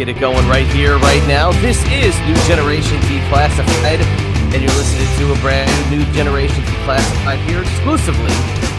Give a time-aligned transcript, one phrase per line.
[0.00, 1.52] Get it going right here, right now.
[1.60, 7.60] This is New Generation Declassified, and you're listening to a brand new Generation Declassified here
[7.60, 8.32] exclusively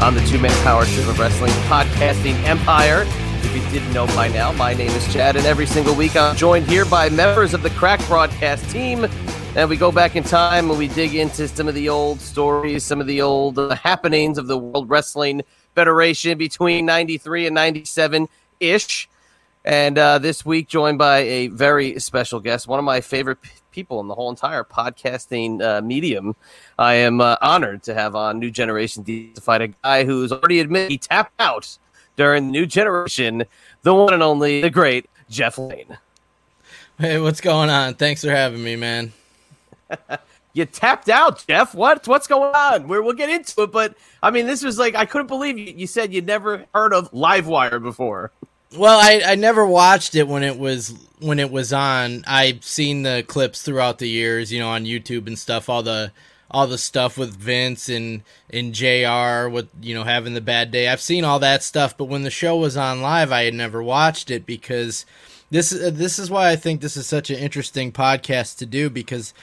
[0.03, 3.03] on the Two Man Power Trip of Wrestling Podcasting Empire.
[3.43, 6.35] If you didn't know by now, my name is Chad, and every single week I'm
[6.35, 9.05] joined here by members of the Crack Broadcast team.
[9.55, 12.83] And we go back in time and we dig into some of the old stories,
[12.83, 15.43] some of the old uh, happenings of the World Wrestling
[15.75, 18.27] Federation between 93 and 97
[18.59, 19.07] ish.
[19.63, 23.51] And uh, this week, joined by a very special guest, one of my favorite p-
[23.71, 26.35] people in the whole entire podcasting uh, medium.
[26.79, 30.89] I am uh, honored to have on New Generation Declassified a guy who's already admitted
[30.89, 31.77] he tapped out
[32.15, 33.43] during the New Generation,
[33.83, 35.97] the one and only, the great Jeff Lane.
[36.97, 37.93] Hey, what's going on?
[37.93, 39.13] Thanks for having me, man.
[40.53, 41.73] You tapped out, Jeff.
[41.73, 42.05] What?
[42.07, 42.87] What's going on?
[42.87, 45.73] We're, we'll get into it, but I mean, this was like I couldn't believe you,
[45.73, 48.31] you said you'd never heard of Livewire before.
[48.75, 52.23] Well, I, I never watched it when it was when it was on.
[52.25, 55.67] I've seen the clips throughout the years, you know, on YouTube and stuff.
[55.67, 56.11] All the
[56.49, 59.49] all the stuff with Vince and and Jr.
[59.49, 60.87] with you know having the bad day.
[60.87, 63.83] I've seen all that stuff, but when the show was on live, I had never
[63.83, 65.05] watched it because
[65.49, 69.33] this this is why I think this is such an interesting podcast to do because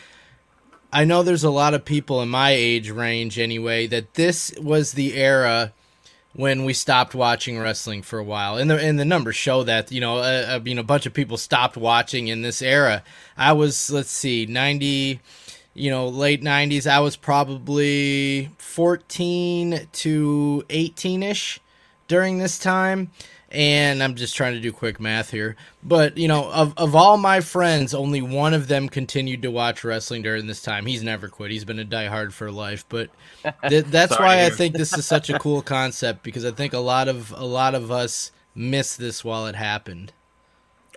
[0.91, 4.93] I know there's a lot of people in my age range anyway that this was
[4.93, 5.75] the era
[6.35, 9.91] when we stopped watching wrestling for a while, and the and the numbers show that
[9.91, 13.03] you know uh, uh, you know a bunch of people stopped watching in this era.
[13.37, 15.21] I was let's see ninety,
[15.75, 16.87] you know late nineties.
[16.87, 21.61] I was probably fourteen to eighteen ish
[22.09, 23.11] during this time.
[23.51, 25.57] And I'm just trying to do quick math here.
[25.83, 29.85] But, you know, of, of all my friends, only one of them continued to watch
[29.85, 30.85] wrestling during this time.
[30.85, 31.51] He's never quit.
[31.51, 32.85] He's been a diehard for life.
[32.89, 33.09] But
[33.69, 36.75] th- that's Sorry, why I think this is such a cool concept because I think
[36.75, 40.13] a lot of a lot of us missed this while it happened.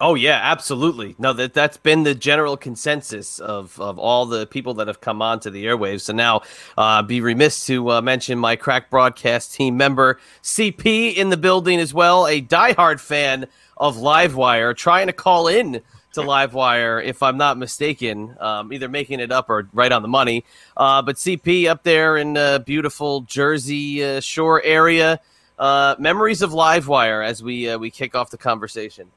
[0.03, 1.13] Oh yeah, absolutely.
[1.19, 5.21] No, that that's been the general consensus of of all the people that have come
[5.21, 6.01] onto the airwaves.
[6.01, 6.41] So now,
[6.75, 11.79] uh, be remiss to uh, mention my crack broadcast team member CP in the building
[11.79, 13.45] as well, a diehard fan
[13.77, 19.19] of Livewire, trying to call in to Livewire if I'm not mistaken, um, either making
[19.19, 20.45] it up or right on the money.
[20.75, 25.19] Uh, but CP up there in uh, beautiful Jersey uh, Shore area.
[25.59, 29.11] Uh, memories of Livewire as we uh, we kick off the conversation.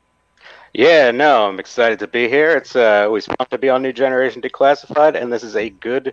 [0.75, 2.57] Yeah, no, I'm excited to be here.
[2.57, 6.13] It's uh, always fun to be on New Generation Declassified, and this is a good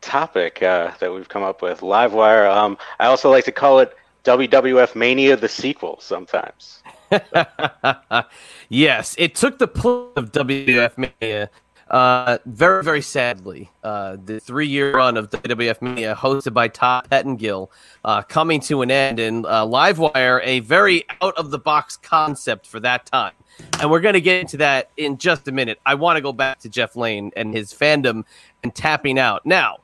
[0.00, 1.80] topic uh, that we've come up with.
[1.80, 2.50] Livewire.
[2.50, 6.82] Um, I also like to call it WWF Mania the sequel sometimes.
[8.70, 11.50] yes, it took the place of WWF Mania.
[11.90, 17.70] Uh, very, very sadly, uh, the three-year run of WWF Mania, hosted by Todd Pettengill,
[18.04, 23.32] uh, coming to an end, and uh, Livewire, a very out-of-the-box concept for that time.
[23.80, 25.80] And we're going to get into that in just a minute.
[25.86, 28.24] I want to go back to Jeff Lane and his fandom
[28.62, 29.46] and tapping out.
[29.46, 29.78] Now,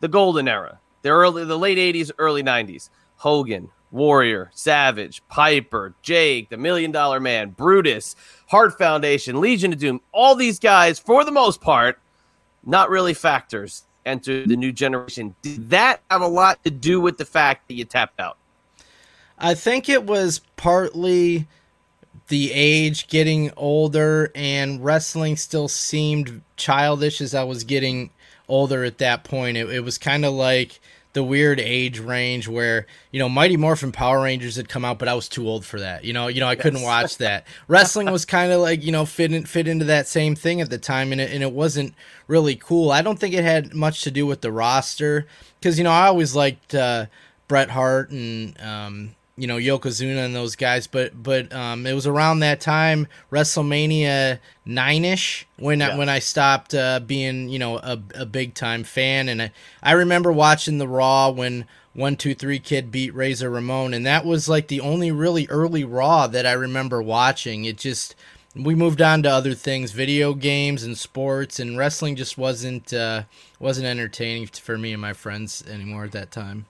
[0.00, 2.88] the golden era, the early, the late '80s, early '90s.
[3.16, 8.14] Hogan, Warrior, Savage, Piper, Jake, the Million Dollar Man, Brutus,
[8.48, 11.98] Heart Foundation, Legion of Doom, all these guys, for the most part,
[12.64, 15.34] not really factors enter the new generation.
[15.42, 18.36] Did that have a lot to do with the fact that you tapped out?
[19.38, 21.46] I think it was partly
[22.28, 28.10] the age getting older and wrestling still seemed childish as I was getting
[28.48, 29.56] older at that point.
[29.56, 30.80] It, it was kind of like
[31.18, 35.08] the weird age range where you know Mighty Morphin Power Rangers had come out, but
[35.08, 36.04] I was too old for that.
[36.04, 37.44] You know, you know I couldn't watch that.
[37.66, 40.70] Wrestling was kind of like you know fit in, fit into that same thing at
[40.70, 41.92] the time, and it, and it wasn't
[42.28, 42.92] really cool.
[42.92, 45.26] I don't think it had much to do with the roster
[45.58, 47.06] because you know I always liked uh,
[47.48, 52.06] Bret Hart and um, you know Yokozuna and those guys, but but um, it was
[52.06, 57.78] around that time WrestleMania nine ish when I, when I stopped uh, being you know
[57.78, 59.52] a, a big time fan, and I,
[59.82, 64.24] I remember watching the Raw when one two three kid beat Razor Ramon, and that
[64.24, 67.64] was like the only really early Raw that I remember watching.
[67.64, 68.14] It just
[68.54, 73.22] we moved on to other things, video games and sports, and wrestling just wasn't uh,
[73.60, 76.66] wasn't entertaining for me and my friends anymore at that time.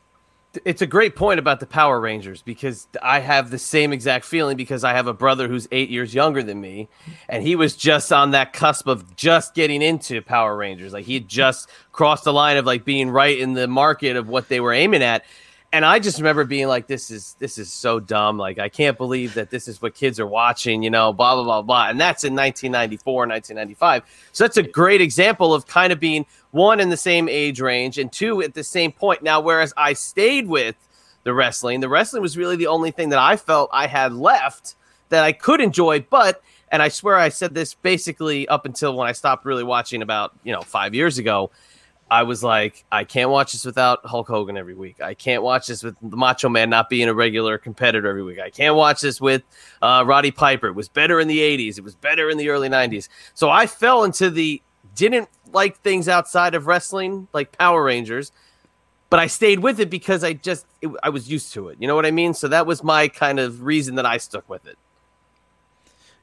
[0.64, 4.56] It's a great point about the Power Rangers because I have the same exact feeling
[4.56, 6.88] because I have a brother who's eight years younger than me,
[7.28, 10.92] and he was just on that cusp of just getting into Power Rangers.
[10.92, 14.28] Like he had just crossed the line of like being right in the market of
[14.28, 15.24] what they were aiming at.
[15.70, 18.38] And I just remember being like, "This is this is so dumb.
[18.38, 21.44] Like I can't believe that this is what kids are watching." You know, blah blah
[21.44, 21.88] blah blah.
[21.88, 24.02] And that's in 1994, 1995.
[24.32, 27.98] So that's a great example of kind of being one in the same age range
[27.98, 29.22] and two at the same point.
[29.22, 30.76] Now, whereas I stayed with
[31.24, 34.74] the wrestling, the wrestling was really the only thing that I felt I had left
[35.10, 36.00] that I could enjoy.
[36.00, 40.02] But, and I swear I said this basically up until when I stopped really watching
[40.02, 41.50] about, you know, five years ago.
[42.10, 45.00] I was like, I can't watch this without Hulk Hogan every week.
[45.00, 48.40] I can't watch this with the Macho Man not being a regular competitor every week.
[48.40, 49.42] I can't watch this with
[49.82, 50.68] uh, Roddy Piper.
[50.68, 51.76] It was better in the 80s.
[51.76, 53.08] It was better in the early 90s.
[53.34, 54.62] So I fell into the
[54.94, 58.32] didn't like things outside of wrestling, like Power Rangers,
[59.10, 61.78] but I stayed with it because I just it, I was used to it.
[61.80, 62.34] You know what I mean?
[62.34, 64.76] So that was my kind of reason that I stuck with it.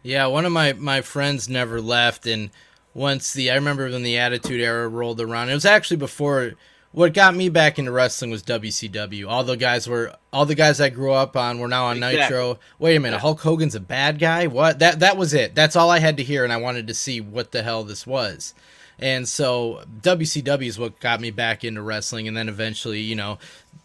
[0.03, 2.51] Yeah, one of my my friends never left, and
[2.95, 6.53] once the I remember when the Attitude Era rolled around, it was actually before.
[6.91, 9.27] What got me back into wrestling was WCW.
[9.27, 12.19] All the guys were all the guys I grew up on were now on exactly.
[12.21, 12.59] Nitro.
[12.79, 14.47] Wait a minute, Hulk Hogan's a bad guy?
[14.47, 14.79] What?
[14.79, 15.53] That that was it.
[15.53, 18.07] That's all I had to hear, and I wanted to see what the hell this
[18.07, 18.53] was.
[18.97, 23.39] And so WCW is what got me back into wrestling, and then eventually, you know,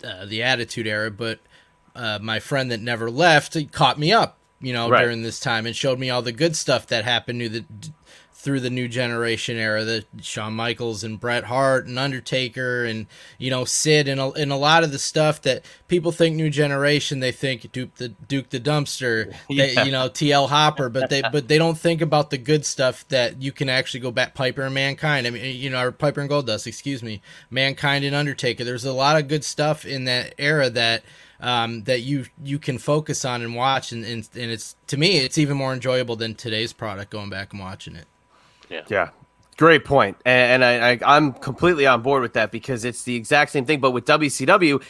[0.04, 1.10] uh, the Attitude Era.
[1.10, 1.40] But
[1.96, 5.02] uh, my friend that never left caught me up, you know, right.
[5.02, 7.64] during this time and showed me all the good stuff that happened to the
[8.40, 13.06] through the new generation era, the Shawn Michaels and Bret Hart and Undertaker and
[13.36, 16.48] you know Sid and a, and a lot of the stuff that people think new
[16.48, 19.66] generation they think Duke the Duke the Dumpster, yeah.
[19.74, 23.06] they, you know TL Hopper, but they but they don't think about the good stuff
[23.08, 25.26] that you can actually go back Piper and Mankind.
[25.26, 27.20] I mean you know or Piper and Goldust, excuse me,
[27.50, 28.64] Mankind and Undertaker.
[28.64, 31.04] There's a lot of good stuff in that era that.
[31.42, 35.16] Um, that you you can focus on and watch and, and and it's to me
[35.16, 38.04] it's even more enjoyable than today's product going back and watching it
[38.70, 38.82] yeah.
[38.88, 39.10] Yeah.
[39.58, 40.16] Great point.
[40.24, 43.78] And, I, I, am completely on board with that because it's the exact same thing,
[43.78, 44.82] but with WCW.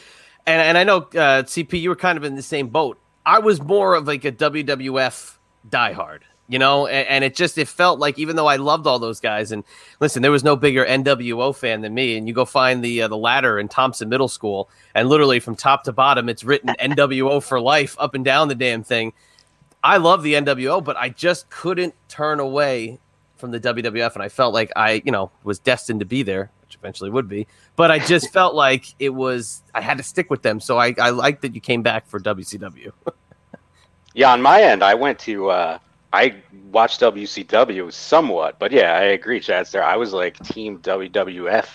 [0.45, 2.97] And, and I know, uh, CP, you were kind of in the same boat.
[3.25, 5.35] I was more of like a WWF
[5.69, 8.97] diehard, you know, and, and, it just, it felt like even though I loved all
[8.97, 9.65] those guys, and
[9.99, 12.15] listen, there was no bigger NWO fan than me.
[12.15, 15.55] And you go find the, uh, the ladder in Thompson Middle School, and literally from
[15.55, 19.11] top to bottom, it's written NWO for life up and down the damn thing.
[19.83, 22.99] I love the NWO, but I just couldn't turn away
[23.41, 26.49] from the WWF, and I felt like I, you know, was destined to be there,
[26.61, 27.47] which eventually would be.
[27.75, 30.61] But I just felt like it was I had to stick with them.
[30.61, 32.93] So I, I like that you came back for WCW.
[34.13, 35.79] yeah, on my end, I went to uh,
[36.13, 36.35] I
[36.71, 39.83] watched WCW somewhat, but yeah, I agree, Chad's there.
[39.83, 41.67] I was like Team WWF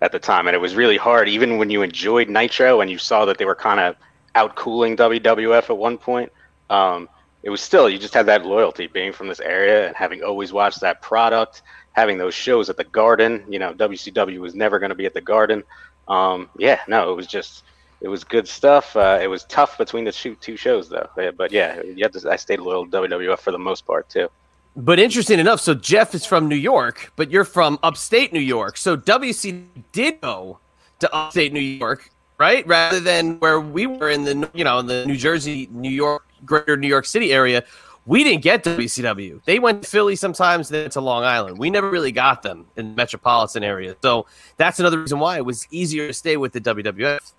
[0.00, 2.98] at the time, and it was really hard, even when you enjoyed Nitro and you
[2.98, 3.96] saw that they were kind of
[4.34, 6.32] outcooling WWF at one point.
[6.70, 7.08] Um,
[7.42, 10.52] it was still you just had that loyalty being from this area and having always
[10.52, 11.62] watched that product
[11.92, 15.14] having those shows at the garden you know wcw was never going to be at
[15.14, 15.62] the garden.
[16.08, 17.64] Um, yeah no it was just
[18.00, 18.96] it was good stuff.
[18.96, 21.08] Uh, it was tough between the two, two shows though.
[21.14, 24.28] But yeah you have to, i stayed loyal to wwf for the most part too.
[24.74, 28.76] But interesting enough so jeff is from new york but you're from upstate new york.
[28.76, 30.58] So wc did go
[31.00, 32.66] to upstate new york right?
[32.66, 36.24] Rather than where we were in the you know in the new jersey new york
[36.44, 37.64] greater New York City area,
[38.04, 39.42] we didn't get WCW.
[39.44, 41.58] They went to Philly sometimes, then to Long Island.
[41.58, 43.96] We never really got them in the metropolitan area.
[44.02, 44.26] So
[44.56, 47.32] that's another reason why it was easier to stay with the WWF.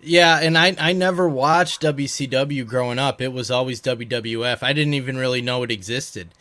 [0.00, 3.20] Yeah, and I I never watched WCW growing up.
[3.20, 4.62] It was always WWF.
[4.62, 6.34] I didn't even really know it existed.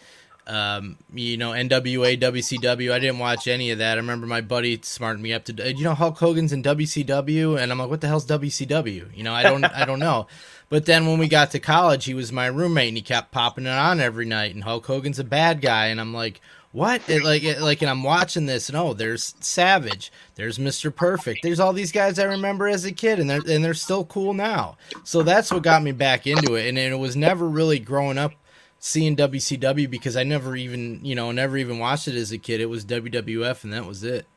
[0.47, 2.93] Um, you know, NWA, WCW.
[2.93, 3.97] I didn't watch any of that.
[3.97, 7.69] I remember my buddy smarted me up to, you know, Hulk Hogan's in WCW, and
[7.69, 9.15] I'm like, what the hell's WCW?
[9.15, 10.27] You know, I don't, I don't know.
[10.69, 13.65] But then when we got to college, he was my roommate, and he kept popping
[13.65, 14.55] it on every night.
[14.55, 16.39] And Hulk Hogan's a bad guy, and I'm like,
[16.71, 17.09] what?
[17.09, 20.95] It, like, it, like, and I'm watching this, and oh, there's Savage, there's Mr.
[20.95, 24.05] Perfect, there's all these guys I remember as a kid, and they're and they're still
[24.05, 24.77] cool now.
[25.03, 28.33] So that's what got me back into it, and it was never really growing up
[28.79, 32.61] seeing WCW because I never even, you know, never even watched it as a kid.
[32.61, 34.27] It was WWF, and that was it.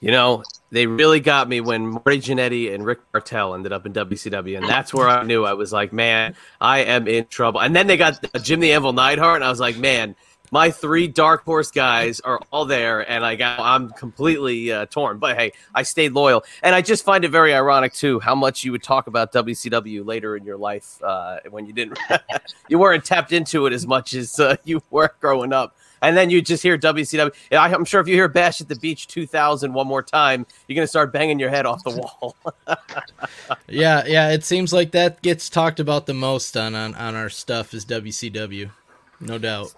[0.00, 3.92] You know, they really got me when Marty Jannetty and Rick Martel ended up in
[3.92, 7.60] WCW, and that's where I knew I was like, man, I am in trouble.
[7.60, 10.16] And then they got Jim the Anvil Neidhart, and I was like, man,
[10.52, 15.18] my three dark horse guys are all there, and I got I'm completely uh, torn.
[15.18, 18.62] But hey, I stayed loyal, and I just find it very ironic too how much
[18.62, 21.98] you would talk about WCW later in your life uh, when you didn't
[22.68, 25.74] you weren't tapped into it as much as uh, you were growing up.
[26.02, 27.32] and then you just hear WCW.
[27.52, 30.86] I'm sure if you hear Bash at the Beach 2000 one more time, you're gonna
[30.86, 32.36] start banging your head off the wall.
[33.68, 34.30] yeah, yeah.
[34.30, 37.86] It seems like that gets talked about the most on on, on our stuff is
[37.86, 38.70] WCW,
[39.18, 39.72] no doubt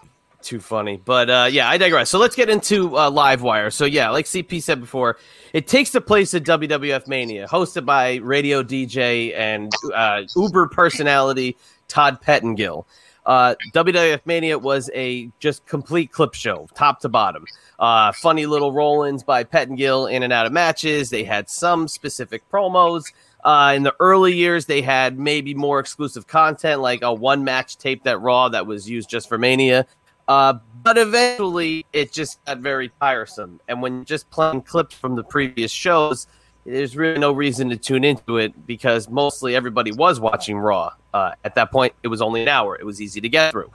[0.44, 1.00] too funny.
[1.04, 2.10] But uh, yeah, I digress.
[2.10, 3.72] So let's get into uh, Livewire.
[3.72, 5.16] So yeah, like CP said before,
[5.52, 11.56] it takes the place of WWF Mania, hosted by radio DJ and uh, Uber personality
[11.88, 12.86] Todd Pettengill.
[13.26, 17.46] Uh, WWF Mania was a just complete clip show, top to bottom.
[17.78, 21.08] Uh, funny little roll-ins by Pettengill in and out of matches.
[21.10, 23.04] They had some specific promos.
[23.42, 27.76] Uh, in the early years, they had maybe more exclusive content, like a one match
[27.76, 29.86] tape that Raw that was used just for Mania.
[30.28, 33.60] Uh, but eventually, it just got very tiresome.
[33.68, 36.26] And when you're just playing clips from the previous shows,
[36.66, 40.92] there's really no reason to tune into it because mostly everybody was watching Raw.
[41.12, 42.76] Uh, at that point, it was only an hour.
[42.76, 43.70] It was easy to get through.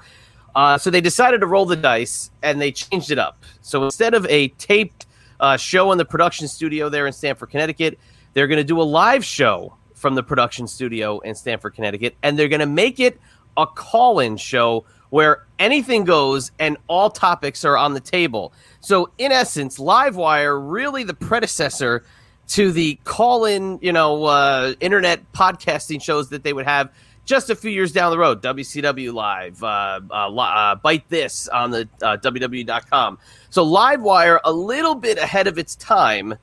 [0.55, 3.43] Uh, so they decided to roll the dice and they changed it up.
[3.61, 5.05] So instead of a taped
[5.39, 7.99] uh, show in the production studio there in Stamford, Connecticut,
[8.33, 12.37] they're going to do a live show from the production studio in Stamford, Connecticut, and
[12.37, 13.19] they're going to make it
[13.57, 18.53] a call in show where anything goes and all topics are on the table.
[18.79, 22.03] So, in essence, Livewire really the predecessor
[22.49, 26.91] to the call-in, you know, uh, internet podcasting shows that they would have
[27.25, 28.41] just a few years down the road.
[28.41, 33.19] WCW Live, uh, uh, uh Bite This on the uh, WWE.com.
[33.51, 36.35] So Livewire, a little bit ahead of its time,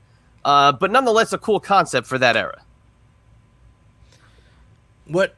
[0.45, 2.61] uh, but nonetheless a cool concept for that era.
[5.07, 5.35] What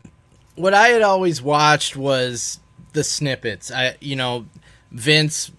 [0.55, 2.59] what I had always watched was
[2.93, 3.72] the snippets.
[3.72, 4.46] I you know
[4.91, 5.51] Vince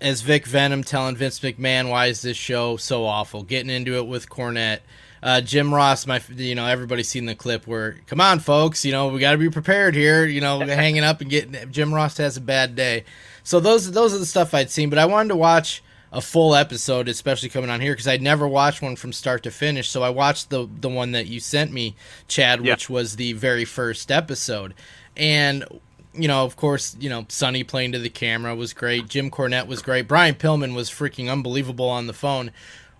[0.00, 4.06] as Vic Venom telling Vince McMahon why is this show so awful, getting into it
[4.06, 4.80] with Cornette.
[5.22, 8.92] Uh, Jim Ross, my you know everybody's seen the clip where come on folks, you
[8.92, 12.16] know we got to be prepared here, you know hanging up and getting Jim Ross
[12.16, 13.04] has a bad day.
[13.42, 15.82] So those those are the stuff I'd seen, but I wanted to watch
[16.12, 19.50] a full episode, especially coming on here because I'd never watched one from start to
[19.50, 19.88] finish.
[19.88, 21.96] So I watched the the one that you sent me,
[22.26, 22.72] Chad, yeah.
[22.72, 24.74] which was the very first episode,
[25.16, 25.64] and
[26.14, 29.08] you know, of course, you know, Sunny playing to the camera was great.
[29.08, 30.08] Jim Cornette was great.
[30.08, 32.50] Brian Pillman was freaking unbelievable on the phone.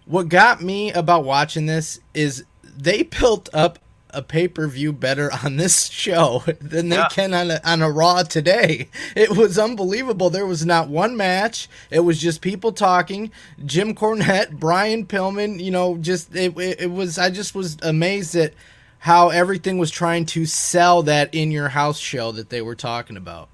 [0.06, 3.78] What got me about watching this is they built up
[4.12, 7.08] a pay per view better on this show than they yeah.
[7.08, 8.88] can on a, on a Raw today.
[9.16, 10.30] It was unbelievable.
[10.30, 11.68] There was not one match.
[11.90, 13.30] It was just people talking.
[13.64, 15.62] Jim Cornette, Brian Pillman.
[15.62, 17.18] You know, just it, it, it was.
[17.18, 18.54] I just was amazed at
[19.00, 23.16] how everything was trying to sell that in your house show that they were talking
[23.16, 23.49] about.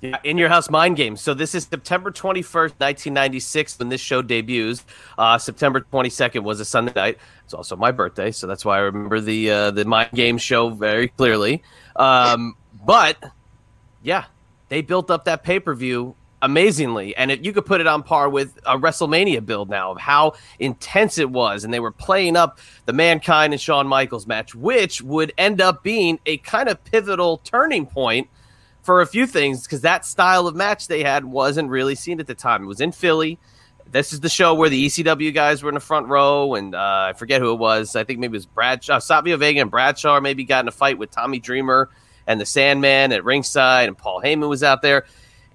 [0.00, 1.20] Yeah, in your house mind games.
[1.20, 4.84] So this is September 21st, 1996 when this show debuts.
[5.18, 7.18] Uh, September 22nd was a Sunday night.
[7.44, 10.70] It's also my birthday, so that's why I remember the uh, the mind game show
[10.70, 11.64] very clearly.
[11.96, 12.54] Um,
[12.86, 13.16] but
[14.04, 14.26] yeah,
[14.68, 17.16] they built up that pay-per-view amazingly.
[17.16, 20.34] And it, you could put it on par with a WrestleMania build now of how
[20.58, 21.64] intense it was.
[21.64, 25.82] And they were playing up the Mankind and Shawn Michaels match, which would end up
[25.82, 28.28] being a kind of pivotal turning point
[28.82, 32.26] for a few things because that style of match they had wasn't really seen at
[32.26, 32.62] the time.
[32.62, 33.38] It was in Philly.
[33.90, 37.08] This is the show where the ECW guys were in the front row, and uh,
[37.08, 37.96] I forget who it was.
[37.96, 40.98] I think maybe it was Bradshaw, Savio Vega, and Bradshaw maybe got in a fight
[40.98, 41.88] with Tommy Dreamer
[42.26, 45.06] and the Sandman at ringside, and Paul Heyman was out there.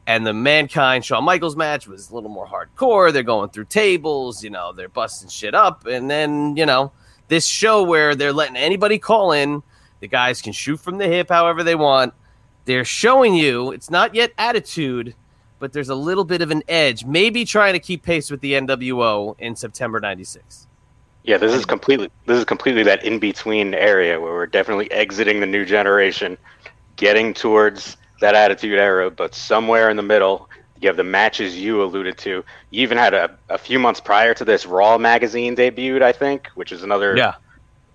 [0.05, 3.13] And the Mankind Shawn Michaels match was a little more hardcore.
[3.13, 5.86] They're going through tables, you know, they're busting shit up.
[5.86, 6.91] And then, you know,
[7.29, 9.63] this show where they're letting anybody call in,
[10.01, 12.13] the guys can shoot from the hip however they want.
[12.65, 15.15] They're showing you it's not yet attitude,
[15.60, 18.53] but there's a little bit of an edge, maybe trying to keep pace with the
[18.53, 20.67] NWO in September 96.
[21.24, 25.39] Yeah, this is completely this is completely that in between area where we're definitely exiting
[25.39, 26.38] the new generation,
[26.98, 30.50] getting towards that Attitude Era, but somewhere in the middle,
[30.80, 32.44] you have the matches you alluded to.
[32.70, 36.48] You even had a, a few months prior to this, Raw magazine debuted, I think,
[36.56, 37.36] which is another yeah.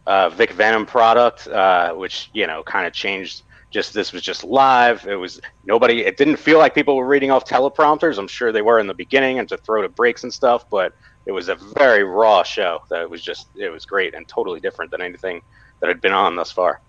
[0.06, 3.42] uh, Vic Venom product, uh, which you know kind of changed.
[3.70, 5.06] Just this was just live.
[5.06, 6.04] It was nobody.
[6.04, 8.18] It didn't feel like people were reading off teleprompters.
[8.18, 10.94] I'm sure they were in the beginning and to throw to breaks and stuff, but
[11.26, 12.80] it was a very raw show.
[12.90, 15.42] That was just it was great and totally different than anything
[15.80, 16.80] that had been on thus far.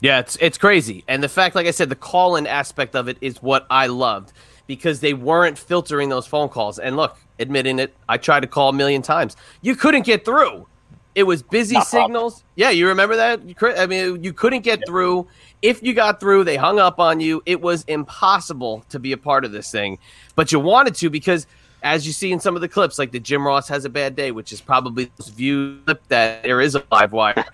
[0.00, 1.04] Yeah, it's it's crazy.
[1.08, 3.88] And the fact, like I said, the call in aspect of it is what I
[3.88, 4.32] loved
[4.66, 6.78] because they weren't filtering those phone calls.
[6.78, 9.36] And look, admitting it, I tried to call a million times.
[9.62, 10.66] You couldn't get through.
[11.14, 12.36] It was busy Not signals.
[12.36, 12.44] Up.
[12.54, 13.40] Yeah, you remember that?
[13.76, 14.84] I mean, you couldn't get yeah.
[14.86, 15.26] through.
[15.62, 17.42] If you got through, they hung up on you.
[17.44, 19.98] It was impossible to be a part of this thing,
[20.36, 21.48] but you wanted to because,
[21.82, 24.14] as you see in some of the clips, like the Jim Ross has a bad
[24.14, 27.44] day, which is probably the view clip that there is a live wire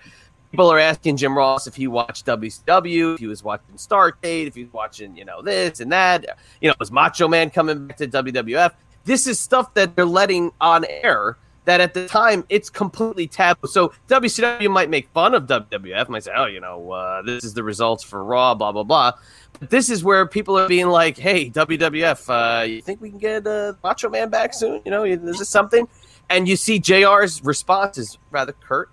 [0.55, 4.55] people are asking Jim Ross if he watched WCW, if he was watching Starcade, if
[4.55, 6.25] he was watching, you know, this and that.
[6.61, 8.71] You know, was Macho Man coming back to WWF?
[9.03, 13.67] This is stuff that they're letting on air that at the time it's completely taboo.
[13.67, 17.53] So WCW might make fun of WWF, might say, "Oh, you know, uh, this is
[17.53, 19.11] the results for Raw, blah blah blah."
[19.59, 23.19] But this is where people are being like, "Hey, WWF, uh, you think we can
[23.19, 24.81] get uh, Macho Man back soon?
[24.85, 25.85] You know, is this something?"
[26.29, 28.89] And you see JR's response is rather curt,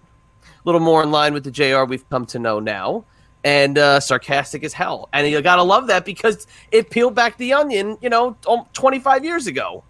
[0.64, 3.04] little more in line with the JR we've come to know now,
[3.44, 5.08] and uh, sarcastic as hell.
[5.12, 8.36] And you gotta love that because it peeled back the onion, you know,
[8.72, 9.84] 25 years ago.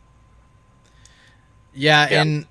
[1.75, 2.23] Yeah, yeah.
[2.23, 2.47] and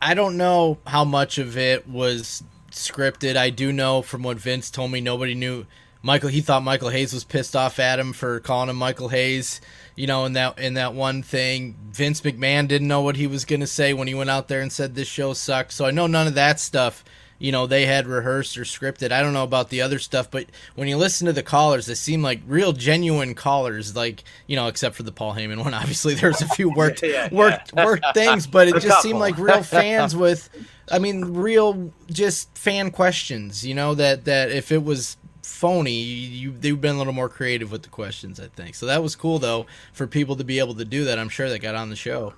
[0.00, 3.36] I don't know how much of it was scripted.
[3.36, 5.66] I do know from what Vince told me, nobody knew
[6.02, 6.28] Michael.
[6.28, 9.60] He thought Michael Hayes was pissed off at him for calling him Michael Hayes.
[9.96, 13.44] You know, in that in that one thing, Vince McMahon didn't know what he was
[13.44, 15.74] gonna say when he went out there and said this show sucks.
[15.74, 17.04] So I know none of that stuff
[17.38, 19.12] you know they had rehearsed or scripted.
[19.12, 21.94] I don't know about the other stuff, but when you listen to the callers, they
[21.94, 23.94] seem like real genuine callers.
[23.94, 27.28] Like you know, except for the Paul Heyman one, obviously there's a few worked yeah,
[27.30, 27.84] yeah, worked yeah.
[27.84, 30.48] worked things, but it just seemed like real fans with,
[30.90, 33.64] I mean, real just fan questions.
[33.64, 37.70] You know that that if it was phony, you they've been a little more creative
[37.72, 38.38] with the questions.
[38.40, 38.86] I think so.
[38.86, 41.18] That was cool though for people to be able to do that.
[41.18, 42.34] I'm sure that got on the show.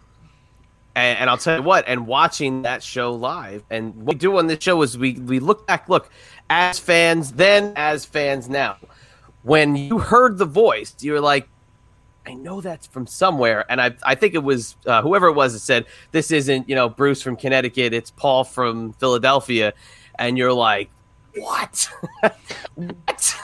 [1.01, 4.39] And, and, I'll tell you what, and watching that show live, and what we do
[4.39, 6.11] on this show is we we look back, look
[6.49, 8.77] as fans then, as fans now.
[9.43, 11.49] When you heard the voice, you were like,
[12.27, 15.55] I know that's from somewhere, and I I think it was uh, whoever it was
[15.55, 19.73] that said this isn't you know Bruce from Connecticut, it's Paul from Philadelphia,
[20.19, 20.91] and you're like,
[21.37, 21.89] what?
[22.75, 23.37] what?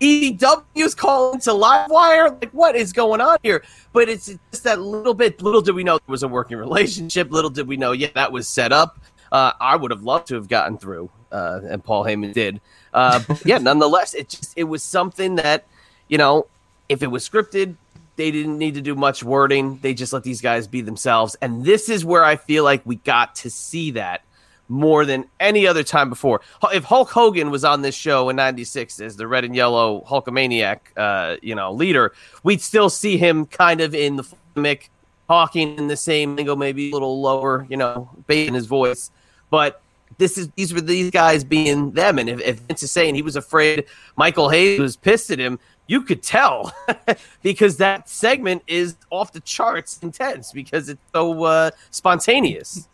[0.00, 2.40] ECW's calling to Livewire?
[2.40, 3.64] Like, what is going on here?
[3.92, 5.42] But it's just that little bit.
[5.42, 7.30] Little did we know there was a working relationship.
[7.30, 8.98] Little did we know, yeah, that was set up.
[9.32, 12.60] Uh, I would have loved to have gotten through, uh, and Paul Heyman did.
[12.92, 15.66] Uh, but yeah, nonetheless, it just it was something that,
[16.08, 16.46] you know,
[16.88, 17.74] if it was scripted,
[18.16, 19.78] they didn't need to do much wording.
[19.82, 22.96] They just let these guys be themselves, and this is where I feel like we
[22.96, 24.22] got to see that
[24.68, 26.40] more than any other time before.
[26.72, 30.78] If Hulk Hogan was on this show in '96 as the red and yellow Hulkamaniac,
[30.96, 34.90] uh, you know, leader, we'd still see him kind of in the mic,
[35.28, 39.10] talking in the same lingo, maybe a little lower, you know, bass in his voice.
[39.50, 39.80] But
[40.18, 43.22] this is these were these guys being them, and if, if Vince is saying he
[43.22, 46.72] was afraid Michael Hayes was pissed at him, you could tell
[47.42, 52.88] because that segment is off the charts intense because it's so uh, spontaneous.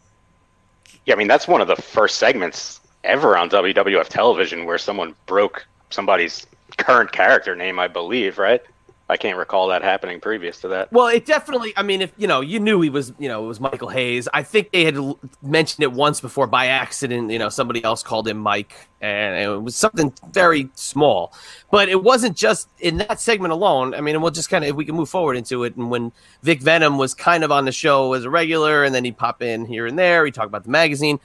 [1.06, 5.14] Yeah, I mean that's one of the first segments ever on WWF television where someone
[5.26, 8.62] broke somebody's current character name, I believe, right?
[9.10, 10.92] I can't recall that happening previous to that.
[10.92, 11.72] Well, it definitely.
[11.76, 14.28] I mean, if you know, you knew he was, you know, it was Michael Hayes.
[14.32, 14.96] I think they had
[15.42, 17.30] mentioned it once before by accident.
[17.30, 21.32] You know, somebody else called him Mike, and it was something very small.
[21.72, 23.94] But it wasn't just in that segment alone.
[23.94, 25.76] I mean, we'll just kind of if we can move forward into it.
[25.76, 26.12] And when
[26.44, 29.42] Vic Venom was kind of on the show as a regular, and then he'd pop
[29.42, 30.24] in here and there.
[30.24, 31.18] He talked about the magazine.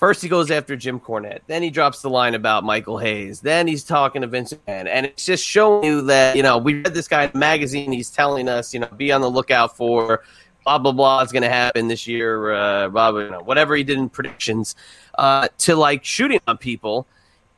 [0.00, 1.40] First, he goes after Jim Cornette.
[1.46, 3.42] Then he drops the line about Michael Hayes.
[3.42, 4.86] Then he's talking to Vince McMahon.
[4.88, 7.92] And it's just showing you that, you know, we read this guy in the magazine.
[7.92, 10.22] He's telling us, you know, be on the lookout for
[10.64, 13.76] blah, blah, blah is going to happen this year, uh, blah, blah, you know, whatever
[13.76, 14.74] he did in predictions,
[15.18, 17.06] uh, to like shooting on people.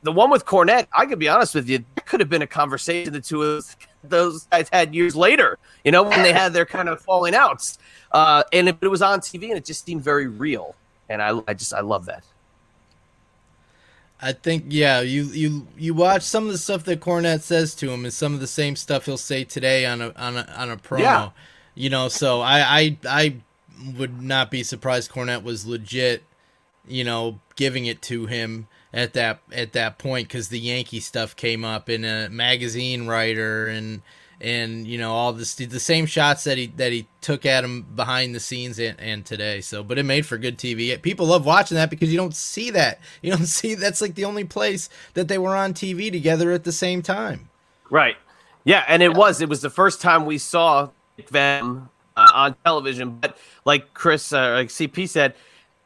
[0.01, 3.13] The one with Cornette, I could be honest with you, could have been a conversation
[3.13, 6.89] the two of those guys had years later, you know, when they had their kind
[6.89, 7.79] of falling outs.
[8.11, 10.75] Uh, and it, it was on TV and it just seemed very real.
[11.07, 12.25] And I, I just, I love that.
[14.23, 17.91] I think yeah, you you you watch some of the stuff that Cornette says to
[17.91, 20.71] him is some of the same stuff he'll say today on a on a on
[20.71, 20.99] a promo.
[20.99, 21.29] Yeah.
[21.75, 23.35] You know, so I I I
[23.97, 26.23] would not be surprised Cornette was legit,
[26.87, 31.35] you know, giving it to him at that at that point because the Yankee stuff
[31.35, 34.01] came up in a magazine writer and
[34.41, 37.83] and you know all this the same shots that he that he took at him
[37.95, 39.61] behind the scenes and, and today.
[39.61, 42.69] So but it made for good tv people love watching that because you don't see
[42.71, 42.99] that.
[43.21, 46.63] You don't see that's like the only place that they were on tv together at
[46.63, 47.49] the same time.
[47.89, 48.17] Right.
[48.63, 49.41] Yeah and it was.
[49.41, 50.89] It was the first time we saw
[51.29, 53.17] them uh, on television.
[53.19, 55.35] But like chris uh, like cp said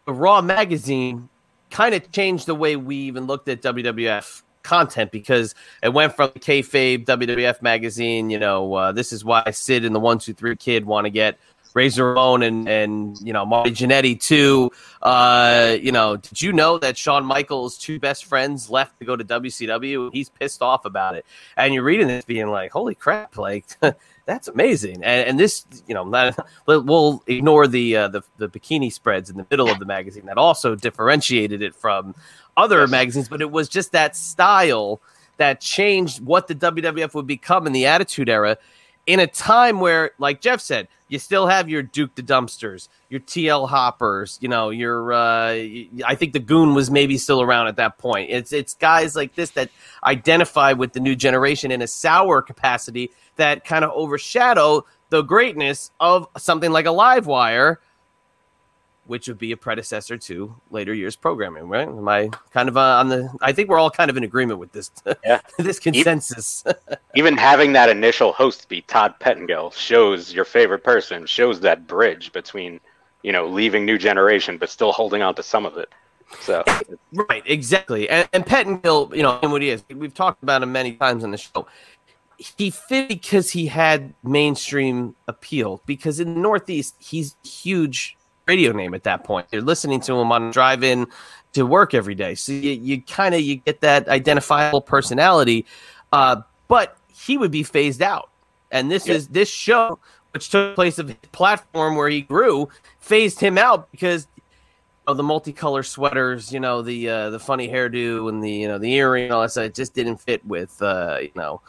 [0.08, 1.30] raw magazine
[1.70, 6.30] kind of changed the way we even looked at wwf content because it went from
[6.32, 8.30] kayfabe WWF magazine.
[8.30, 11.10] You know, uh, this is why Sid and the One Two Three Kid want to
[11.10, 11.40] get
[11.78, 14.72] Razor Ramon and and you know Marty Jannetty too.
[15.02, 19.16] Uh, you know, did you know that Shawn Michaels' two best friends left to go
[19.16, 20.10] to WCW?
[20.12, 23.66] He's pissed off about it, and you're reading this being like, "Holy crap!" Like
[24.26, 25.04] that's amazing.
[25.04, 26.36] And, and this, you know, not,
[26.66, 30.38] we'll ignore the, uh, the the bikini spreads in the middle of the magazine that
[30.38, 32.16] also differentiated it from
[32.58, 32.90] other yes.
[32.90, 35.00] magazines, but it was just that style
[35.38, 38.58] that changed what the WWF would become in the Attitude Era
[39.08, 43.22] in a time where, like Jeff said, you still have your Duke the Dumpsters, your
[43.22, 45.54] TL Hoppers, you know, your uh,
[46.06, 48.30] I think the Goon was maybe still around at that point.
[48.30, 49.70] It's it's guys like this that
[50.04, 55.92] identify with the new generation in a sour capacity that kind of overshadow the greatness
[56.02, 57.78] of something like a Livewire
[59.08, 61.88] which would be a predecessor to later years programming, right?
[61.88, 63.30] Am I kind of uh, on the?
[63.42, 64.92] I think we're all kind of in agreement with this.
[65.26, 65.42] Yeah.
[65.58, 66.64] this consensus.
[66.66, 71.88] Even, even, having that initial host be Todd Pettengill shows your favorite person, shows that
[71.88, 72.80] bridge between,
[73.24, 75.90] you know, leaving New Generation but still holding on to some of it.
[76.42, 76.64] So
[77.14, 80.72] right, exactly, and, and Pettengill, you know, and what he is, we've talked about him
[80.72, 81.68] many times on the show.
[82.38, 85.82] He fit because he had mainstream appeal.
[85.86, 88.17] Because in the Northeast, he's huge
[88.48, 89.48] radio name at that point.
[89.52, 91.08] You're listening to him on drive in
[91.54, 92.36] to work every day.
[92.36, 95.66] So you, you kind of you get that identifiable personality.
[96.12, 98.30] Uh, but he would be phased out.
[98.72, 100.00] And this is this show,
[100.32, 104.28] which took place of his platform where he grew, phased him out because
[105.08, 108.78] of the multicolor sweaters, you know, the uh, the funny hairdo and the you know
[108.78, 109.66] the earring and all that stuff.
[109.66, 111.62] It just didn't fit with uh, you know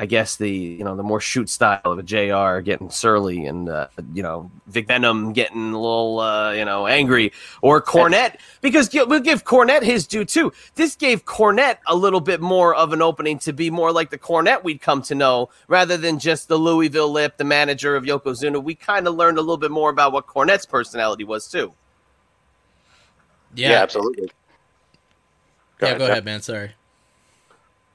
[0.00, 2.62] I guess the you know the more shoot style of a Jr.
[2.62, 7.34] getting surly and uh, you know Vic Venom getting a little uh, you know angry
[7.60, 10.54] or Cornette because we'll give Cornette his due too.
[10.74, 14.16] This gave Cornette a little bit more of an opening to be more like the
[14.16, 18.64] Cornette we'd come to know rather than just the Louisville Lip, the manager of Yokozuna.
[18.64, 21.74] We kind of learned a little bit more about what Cornette's personality was too.
[23.54, 24.28] Yeah, yeah absolutely.
[25.76, 26.40] Go yeah, ahead, go ahead, man.
[26.40, 26.70] Sorry.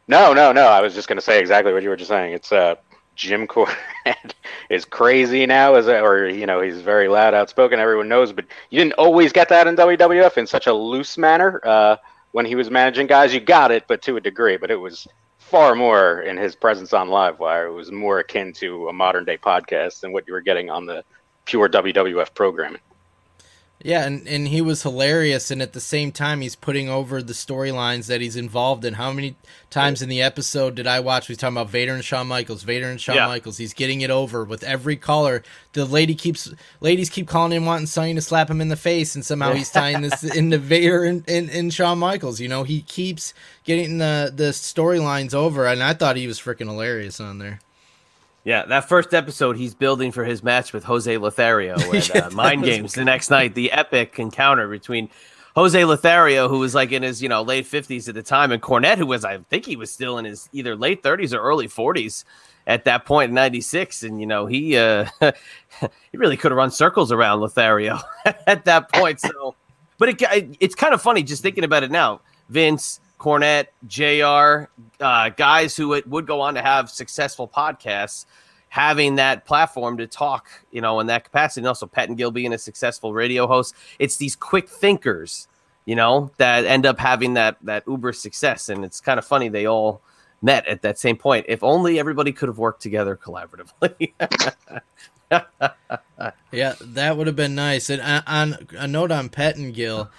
[0.07, 0.67] No, no, no.
[0.67, 2.33] I was just going to say exactly what you were just saying.
[2.33, 2.75] It's uh,
[3.15, 4.33] Jim Cornette
[4.69, 7.79] is crazy now, a, or you know, he's very loud, outspoken.
[7.79, 11.59] Everyone knows, but you didn't always get that in WWF in such a loose manner.
[11.63, 11.95] Uh,
[12.31, 14.57] when he was managing guys, you got it, but to a degree.
[14.57, 15.07] But it was
[15.39, 17.67] far more in his presence on Livewire.
[17.67, 20.85] It was more akin to a modern day podcast than what you were getting on
[20.85, 21.03] the
[21.45, 22.81] pure WWF programming.
[23.83, 27.33] Yeah, and, and he was hilarious, and at the same time, he's putting over the
[27.33, 28.93] storylines that he's involved in.
[28.93, 29.35] How many
[29.69, 31.27] times in the episode did I watch?
[31.27, 33.27] He's talking about Vader and Shawn Michaels, Vader and Shawn yeah.
[33.27, 33.57] Michaels.
[33.57, 35.43] He's getting it over with every caller.
[35.73, 39.13] The lady keeps, ladies keep calling him, wanting Sunny to slap him in the face,
[39.13, 42.39] and somehow he's tying this into Vader and, and, and Shawn Michaels.
[42.39, 43.33] You know, he keeps
[43.65, 47.59] getting the the storylines over, and I thought he was freaking hilarious on there.
[48.45, 52.63] Yeah, that first episode, he's building for his match with Jose Lothario at uh, Mind
[52.63, 53.55] Games the next night.
[53.55, 55.09] The epic encounter between
[55.55, 58.61] Jose Lothario, who was like in his you know late fifties at the time, and
[58.61, 61.67] Cornette, who was I think he was still in his either late thirties or early
[61.67, 62.23] forties
[62.67, 65.07] at that point in '96, and you know he uh,
[66.11, 67.97] he really could have run circles around Lothario
[68.45, 69.21] at that point.
[69.21, 69.55] So,
[69.97, 72.21] but it, it's kind of funny just thinking about it now.
[72.49, 74.69] Vince, Cornette, JR,
[75.03, 78.25] uh, guys who would go on to have successful podcasts,
[78.69, 81.61] having that platform to talk, you know, in that capacity.
[81.61, 83.73] And also Pettengill being a successful radio host.
[83.99, 85.47] It's these quick thinkers,
[85.85, 88.69] you know, that end up having that that uber success.
[88.69, 90.01] And it's kind of funny they all
[90.41, 91.45] met at that same point.
[91.47, 94.13] If only everybody could have worked together collaboratively.
[96.51, 97.89] yeah, that would have been nice.
[97.89, 100.09] And uh, on a note on Pettengill,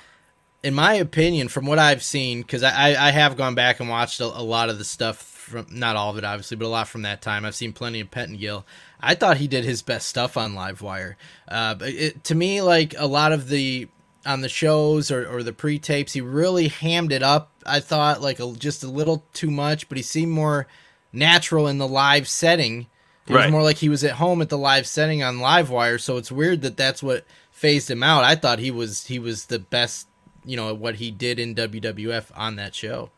[0.66, 4.18] in my opinion, from what I've seen, because I, I have gone back and watched
[4.18, 6.88] a, a, lot of the stuff from not all of it obviously, but a lot
[6.88, 7.44] from that time.
[7.44, 8.66] I've seen plenty of Pettengill.
[9.00, 11.14] I thought he did his best stuff on Livewire.
[11.46, 13.86] Uh, but it, to me, like a lot of the
[14.26, 17.52] on the shows or, or the pre tapes, he really hammed it up.
[17.64, 20.66] I thought like a, just a little too much, but he seemed more
[21.12, 22.88] natural in the live setting.
[23.28, 23.44] It right.
[23.44, 26.32] was more like he was at home at the live setting on Livewire, so it's
[26.32, 28.24] weird that that's what phased him out.
[28.24, 30.08] I thought he was he was the best
[30.46, 33.10] you know what he did in WWF on that show.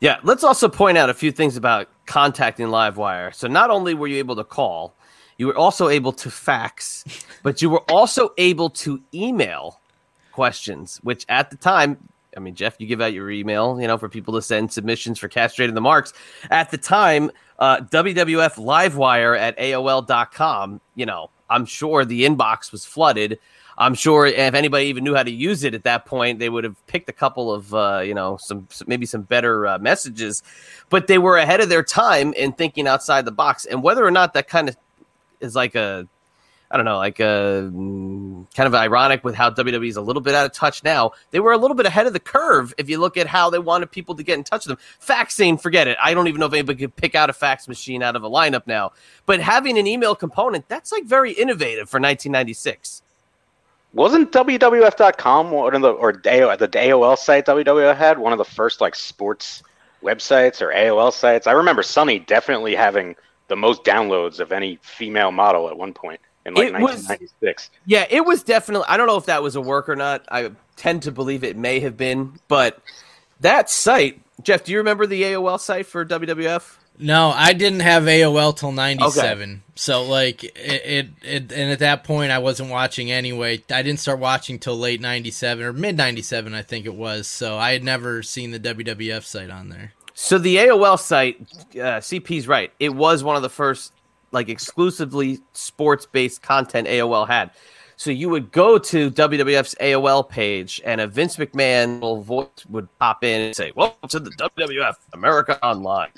[0.00, 3.34] Yeah, let's also point out a few things about contacting Livewire.
[3.34, 4.94] So not only were you able to call,
[5.38, 7.04] you were also able to fax,
[7.42, 9.80] but you were also able to email
[10.32, 11.96] questions, which at the time,
[12.36, 15.18] I mean, Jeff, you give out your email, you know, for people to send submissions
[15.18, 16.12] for castrating the marks.
[16.50, 22.84] At the time, uh, WWF Livewire at AOL.com, you know, I'm sure the inbox was
[22.84, 23.38] flooded
[23.76, 26.64] I'm sure if anybody even knew how to use it at that point, they would
[26.64, 30.42] have picked a couple of, uh, you know, some, maybe some better uh, messages.
[30.90, 33.64] But they were ahead of their time in thinking outside the box.
[33.64, 34.76] And whether or not that kind of
[35.40, 36.08] is like a
[36.74, 40.20] I don't know, like uh, mm, kind of ironic with how WWE is a little
[40.20, 41.12] bit out of touch now.
[41.30, 43.60] They were a little bit ahead of the curve if you look at how they
[43.60, 44.84] wanted people to get in touch with them.
[45.00, 45.96] Faxing, forget it.
[46.02, 48.28] I don't even know if anybody could pick out a fax machine out of a
[48.28, 48.90] lineup now.
[49.24, 53.03] But having an email component, that's like very innovative for 1996.
[53.94, 56.18] Wasn't WWF.com one of the or the
[56.68, 59.62] AOL site WWF had one of the first like sports
[60.02, 61.46] websites or AOL sites?
[61.46, 63.14] I remember Sunny definitely having
[63.48, 67.70] the most downloads of any female model at one point in like It was- 1996.
[67.86, 68.86] Yeah, it was definitely.
[68.88, 70.24] I don't know if that was a work or not.
[70.28, 72.80] I tend to believe it may have been, but
[73.40, 76.78] that site, Jeff, do you remember the AOL site for WWF?
[76.98, 79.62] No, I didn't have AOL till '97.
[79.74, 83.62] So like it, it, it, and at that point I wasn't watching anyway.
[83.70, 87.26] I didn't start watching till late '97 or mid '97, I think it was.
[87.26, 89.92] So I had never seen the WWF site on there.
[90.14, 91.40] So the AOL site,
[91.74, 92.72] uh, CP's right.
[92.78, 93.92] It was one of the first
[94.30, 97.50] like exclusively sports based content AOL had.
[97.96, 103.22] So you would go to WWF's AOL page, and a Vince McMahon voice would pop
[103.22, 106.10] in and say, "Welcome to the WWF America Online,"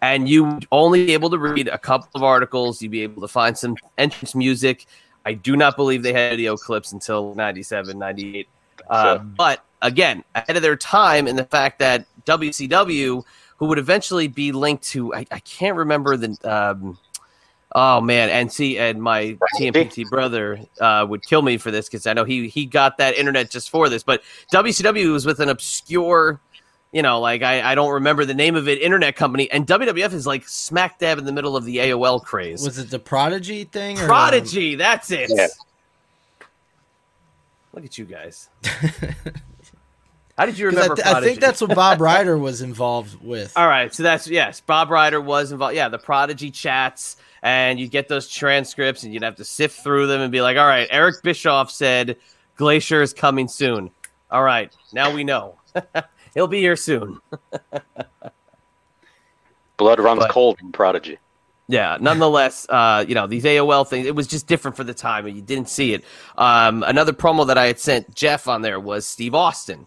[0.00, 2.80] and you would only be able to read a couple of articles.
[2.80, 4.86] You'd be able to find some entrance music.
[5.26, 8.48] I do not believe they had video clips until 97, 98.
[8.88, 13.24] Uh, but again, ahead of their time in the fact that WCW,
[13.56, 16.36] who would eventually be linked to, I, I can't remember the.
[16.44, 16.98] Um,
[17.72, 19.74] oh man, and see, and my Right.
[19.74, 23.16] TMPT brother uh, would kill me for this because I know he he got that
[23.16, 24.02] internet just for this.
[24.02, 26.40] But WCW was with an obscure,
[26.92, 30.12] you know, like I, I don't remember the name of it, internet company, and WWF
[30.12, 32.64] is like smack dab in the middle of the AOL craze.
[32.64, 33.98] Was it the Prodigy thing?
[33.98, 35.30] Or, um, Prodigy, that's it.
[35.34, 35.48] Yeah.
[37.74, 38.48] Look at you guys.
[40.38, 43.20] How did you 'cause I, remember th- I think that's what Bob Ryder was involved
[43.22, 43.52] with.
[43.56, 44.60] All right, so that's yes.
[44.60, 45.74] Bob Ryder was involved.
[45.74, 50.06] Yeah, the Prodigy chats, and you get those transcripts, and you'd have to sift through
[50.06, 52.16] them and be like, "All right, Eric Bischoff said
[52.56, 53.90] Glacier is coming soon.
[54.30, 55.56] All right, now we know
[56.34, 57.20] he'll be here soon."
[59.76, 61.18] Blood runs But- cold in Prodigy.
[61.70, 65.26] Yeah, nonetheless, uh, you know, these AOL things, it was just different for the time
[65.26, 66.02] and you didn't see it.
[66.38, 69.86] Um, another promo that I had sent Jeff on there was Steve Austin.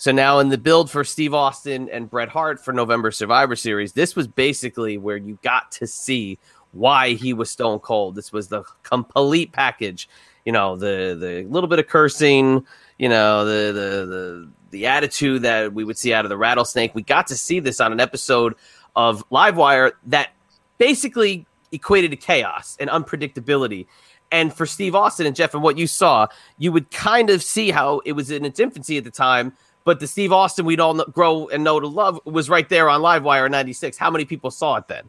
[0.00, 3.92] So now in the build for Steve Austin and Bret Hart for November Survivor Series,
[3.92, 6.38] this was basically where you got to see
[6.72, 8.14] why he was stone cold.
[8.14, 10.08] This was the complete package.
[10.46, 12.64] You know, the the little bit of cursing,
[12.98, 16.94] you know, the the the the attitude that we would see out of the rattlesnake.
[16.94, 18.54] We got to see this on an episode
[18.96, 20.30] of Livewire that
[20.78, 23.86] basically equated to chaos and unpredictability.
[24.32, 27.70] And for Steve Austin and Jeff and what you saw, you would kind of see
[27.70, 29.52] how it was in its infancy at the time,
[29.84, 32.88] but the Steve Austin we'd all know, grow and know to love was right there
[32.88, 33.96] on Livewire 96.
[33.98, 35.08] How many people saw it then?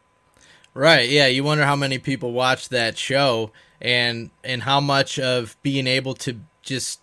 [0.74, 1.08] Right.
[1.08, 1.26] Yeah.
[1.26, 6.14] You wonder how many people watched that show and and how much of being able
[6.14, 7.00] to just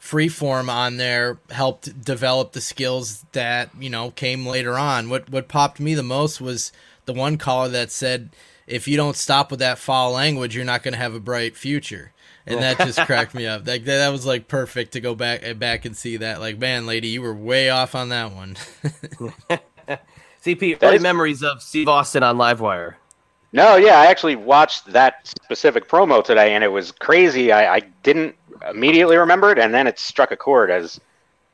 [0.00, 5.08] freeform on there helped develop the skills that you know came later on.
[5.08, 6.72] What what popped me the most was
[7.06, 8.30] the one caller that said,
[8.66, 11.56] "If you don't stop with that foul language, you're not going to have a bright
[11.56, 12.12] future."
[12.48, 13.66] And that just cracked me up.
[13.66, 16.40] Like that, that was like perfect to go back eh, back and see that.
[16.40, 18.56] Like, man, lady, you were way off on that one.
[20.44, 22.94] CP, That early is- memories of Steve Austin on Livewire.
[23.52, 27.50] No, yeah, I actually watched that specific promo today, and it was crazy.
[27.50, 28.34] I, I didn't
[28.68, 31.00] immediately remember it, and then it struck a chord as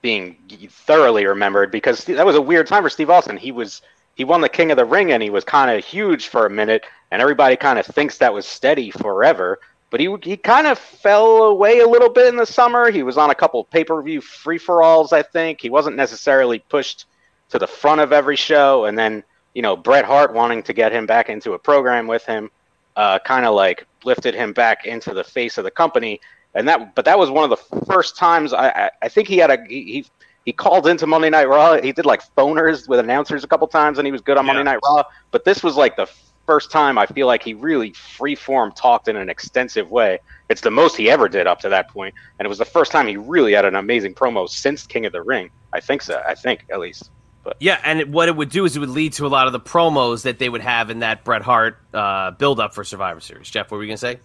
[0.03, 0.37] being
[0.69, 3.37] thoroughly remembered because that was a weird time for Steve Austin.
[3.37, 3.81] He was
[4.17, 6.51] he won the King of the Ring, and he was kind of huge for a
[6.51, 9.61] minute, and everybody kind of thinks that was steady forever.
[9.95, 12.91] But he he kind of fell away a little bit in the summer.
[12.91, 15.61] He was on a couple pay per view free for alls, I think.
[15.61, 17.07] He wasn't necessarily pushed
[17.51, 19.23] to the front of every show, and then
[19.55, 22.51] you know Bret Hart wanting to get him back into a program with him,
[22.97, 26.21] uh, kind of like lifted him back into the face of the company.
[26.57, 29.39] And that, but that was one of the first times I, I, I think he
[29.39, 30.07] had a he, he
[30.45, 31.81] he called into Monday Night Raw.
[31.81, 34.65] He did like phoners with announcers a couple times, and he was good on Monday
[34.65, 35.05] Night Raw.
[35.31, 36.11] But this was like the
[36.47, 40.19] first time I feel like he really freeform talked in an extensive way.
[40.49, 42.93] It's the most he ever did up to that point, and it was the first
[42.93, 45.51] time he really had an amazing promo since King of the Ring.
[45.73, 46.23] I think so.
[46.27, 47.11] I think at least.
[47.59, 49.53] Yeah, and it, what it would do is it would lead to a lot of
[49.53, 53.21] the promos that they would have in that Bret Hart uh, build up for Survivor
[53.21, 53.51] Series.
[53.51, 54.19] Jeff, what were you going to say?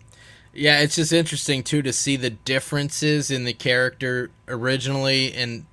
[0.54, 5.66] Yeah, it's just interesting too to see the differences in the character originally and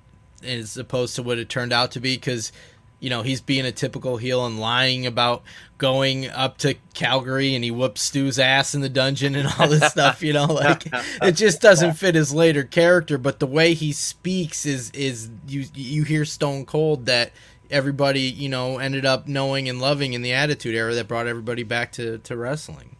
[0.43, 2.51] as opposed to what it turned out to be because
[2.99, 5.43] you know he's being a typical heel and lying about
[5.77, 9.85] going up to Calgary and he whoops Stu's ass in the dungeon and all this
[9.91, 10.87] stuff you know like
[11.21, 15.65] it just doesn't fit his later character but the way he speaks is is you
[15.73, 17.31] you hear Stone Cold that
[17.69, 21.63] everybody you know ended up knowing and loving in the Attitude Era that brought everybody
[21.63, 22.95] back to to wrestling.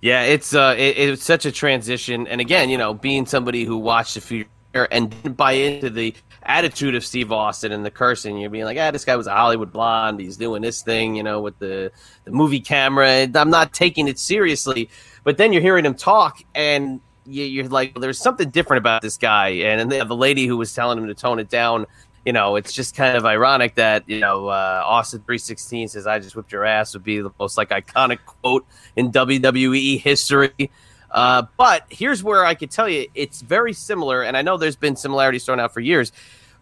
[0.00, 3.64] Yeah, it's uh, it, it was such a transition, and again, you know, being somebody
[3.64, 4.48] who watched the future
[4.90, 6.14] and didn't buy into the
[6.44, 9.34] attitude of Steve Austin and the cursing, you're being like, ah, this guy was a
[9.34, 10.20] Hollywood blonde.
[10.20, 11.92] He's doing this thing, you know, with the
[12.24, 13.28] the movie camera.
[13.34, 14.88] I'm not taking it seriously,
[15.22, 19.16] but then you're hearing him talk, and you're like, well, there's something different about this
[19.16, 19.48] guy.
[19.48, 21.86] And then the lady who was telling him to tone it down
[22.24, 26.06] you know, it's just kind of ironic that you know uh, Austin three sixteen says
[26.06, 30.70] "I just whipped your ass" would be the most like iconic quote in WWE history.
[31.14, 34.76] Uh, but here's where I could tell you it's very similar, and I know there's
[34.76, 36.12] been similarities thrown out for years,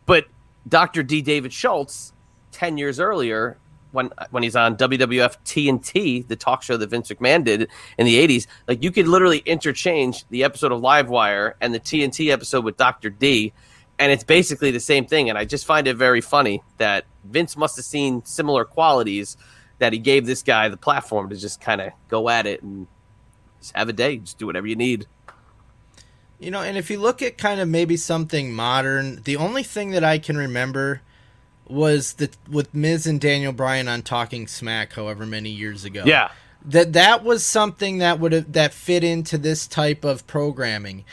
[0.06, 0.26] but
[0.68, 1.02] Dr.
[1.02, 1.22] D.
[1.22, 2.12] David Schultz,
[2.52, 3.56] ten years earlier,
[3.92, 8.16] when when he's on WWF TNT, the talk show that Vince McMahon did in the
[8.16, 12.76] '80s, like you could literally interchange the episode of Livewire and the TNT episode with
[12.76, 13.08] Dr.
[13.10, 13.52] D
[13.98, 15.28] and it's basically the same thing.
[15.28, 19.36] And I just find it very funny that Vince must have seen similar qualities
[19.78, 22.88] that he gave this guy the platform to just kind of go at it and
[23.62, 25.06] just have a day, just do whatever you need.
[26.38, 29.92] You know, and if you look at kind of maybe something modern, the only thing
[29.92, 31.00] that I can remember
[31.68, 36.02] was the with Miz and Daniel Bryan on Talking Smack, however many years ago.
[36.04, 36.30] Yeah,
[36.64, 41.04] that that was something that would have that fit into this type of programming.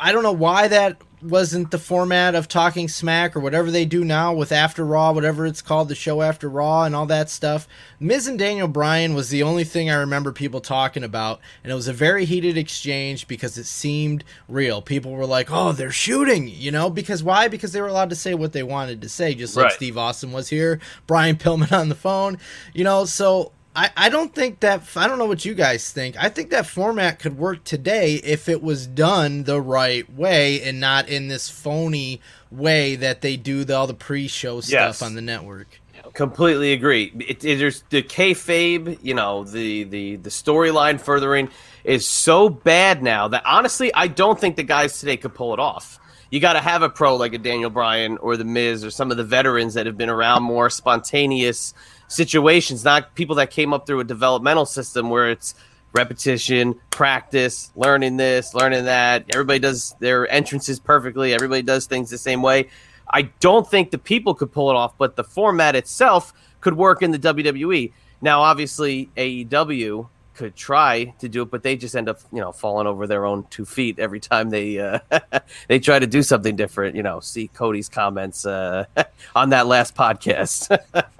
[0.00, 4.04] I don't know why that wasn't the format of Talking Smack or whatever they do
[4.04, 7.66] now with After Raw, whatever it's called, the show After Raw and all that stuff.
[7.98, 11.74] Miz and Daniel Bryan was the only thing I remember people talking about, and it
[11.74, 14.80] was a very heated exchange because it seemed real.
[14.80, 17.48] People were like, "Oh, they're shooting," you know, because why?
[17.48, 19.72] Because they were allowed to say what they wanted to say, just like right.
[19.72, 22.38] Steve Austin was here, Brian Pillman on the phone,
[22.74, 23.04] you know.
[23.04, 26.16] So I, I don't think that I don't know what you guys think.
[26.18, 30.80] I think that format could work today if it was done the right way and
[30.80, 35.02] not in this phony way that they do the, all the pre-show stuff yes.
[35.02, 35.80] on the network.
[36.12, 37.12] Completely agree.
[37.20, 41.48] It, it, there's the kayfabe, you know, the the the storyline furthering
[41.84, 45.60] is so bad now that honestly, I don't think the guys today could pull it
[45.60, 46.00] off.
[46.32, 49.12] You got to have a pro like a Daniel Bryan or the Miz or some
[49.12, 51.74] of the veterans that have been around more spontaneous
[52.08, 55.54] situations, not people that came up through a developmental system where it's
[55.92, 59.24] repetition, practice, learning this, learning that.
[59.32, 61.32] Everybody does their entrances perfectly.
[61.32, 62.68] Everybody does things the same way.
[63.10, 67.02] I don't think the people could pull it off, but the format itself could work
[67.02, 67.92] in the WWE.
[68.20, 70.08] Now, obviously, AEW
[70.38, 73.26] could try to do it, but they just end up, you know, falling over their
[73.26, 75.00] own two feet every time they uh,
[75.68, 76.94] they try to do something different.
[76.94, 78.84] You know, see Cody's comments uh,
[79.34, 80.78] on that last podcast.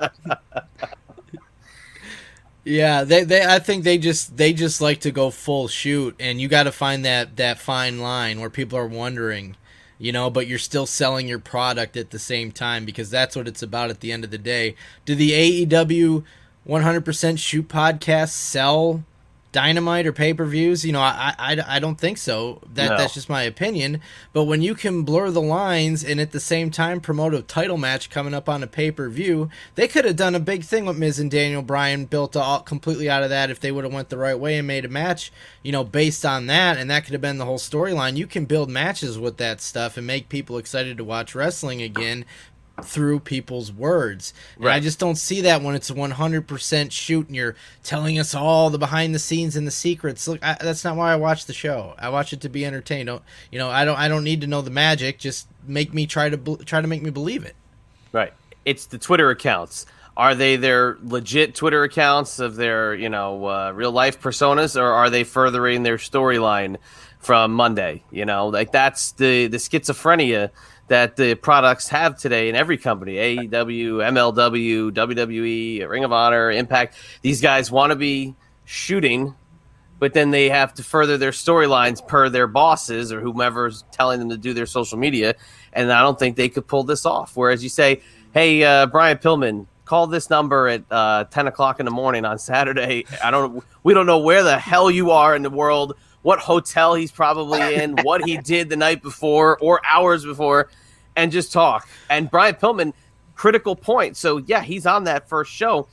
[2.65, 6.41] yeah, they, they I think they just they just like to go full shoot, and
[6.41, 9.57] you got to find that that fine line where people are wondering.
[10.01, 13.49] You know, but you're still selling your product at the same time because that's what
[13.49, 14.77] it's about at the end of the day.
[15.05, 15.33] Do the
[15.67, 16.23] AEW
[16.69, 19.03] 100% shoot podcast sell
[19.53, 20.85] dynamite or pay per views?
[20.85, 22.61] You know, I, I, I don't think so.
[22.75, 22.97] That no.
[22.97, 24.01] that's just my opinion.
[24.33, 27.79] But when you can blur the lines and at the same time promote a title
[27.79, 30.85] match coming up on a pay per view, they could have done a big thing
[30.85, 33.93] with Miz and Daniel Bryan, built all, completely out of that if they would have
[33.93, 35.33] went the right way and made a match,
[35.63, 38.17] you know, based on that, and that could have been the whole storyline.
[38.17, 42.25] You can build matches with that stuff and make people excited to watch wrestling again
[42.83, 44.33] through people's words.
[44.57, 44.77] And right.
[44.77, 48.79] I just don't see that when it's 100% shoot and you're telling us all the
[48.79, 50.27] behind the scenes and the secrets.
[50.29, 51.95] Look, I, that's not why I watch the show.
[51.99, 53.07] I watch it to be entertained.
[53.07, 55.19] Don't, you know, I don't I don't need to know the magic.
[55.19, 57.55] Just make me try to try to make me believe it.
[58.12, 58.33] Right.
[58.64, 59.87] It's the Twitter accounts.
[60.17, 64.87] Are they their legit Twitter accounts of their, you know, uh, real life personas or
[64.87, 66.77] are they furthering their storyline
[67.21, 68.49] from Monday, you know?
[68.49, 70.51] Like that's the the schizophrenia
[70.88, 76.96] that the products have today in every company AEW, MLW, WWE, Ring of Honor, Impact.
[77.22, 79.35] These guys want to be shooting,
[79.98, 84.31] but then they have to further their storylines per their bosses or whomever's telling them
[84.31, 85.35] to do their social media.
[85.72, 87.37] And I don't think they could pull this off.
[87.37, 88.01] Whereas you say,
[88.33, 92.38] hey, uh, Brian Pillman, call this number at uh, 10 o'clock in the morning on
[92.38, 93.05] Saturday.
[93.22, 96.94] I don't, we don't know where the hell you are in the world what hotel
[96.94, 100.68] he's probably in, what he did the night before or hours before,
[101.19, 101.89] and just talk.
[102.09, 102.95] And Brian Pillman,
[103.35, 104.17] critical point.
[104.17, 105.89] So yeah, he's on that first show.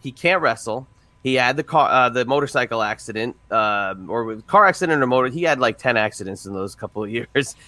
[0.00, 0.88] He can't wrestle.
[1.22, 5.28] He had the car, uh, the motorcycle accident, uh, or car accident or motor.
[5.28, 7.54] He had like ten accidents in those couple of years.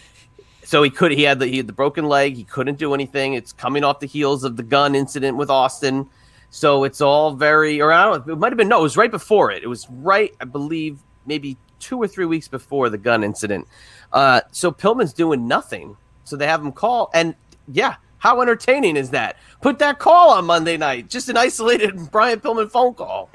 [0.65, 1.11] So he could.
[1.11, 2.37] He had the he had the broken leg.
[2.37, 3.35] He couldn't do anything.
[3.35, 6.09] It's coming off the heels of the gun incident with Austin.
[6.51, 7.83] So it's all very.
[7.83, 8.25] Or I don't.
[8.25, 8.79] Know, it might have been no.
[8.79, 9.65] It was right before it.
[9.65, 10.33] It was right.
[10.41, 13.67] I believe maybe two or three weeks before the gun incident.
[14.13, 15.97] Uh, so Pillman's doing nothing.
[16.25, 17.11] So they have him call.
[17.15, 17.35] And
[17.69, 19.37] yeah, how entertaining is that?
[19.61, 21.09] Put that call on Monday night.
[21.11, 23.31] Just an isolated Brian Pillman phone call.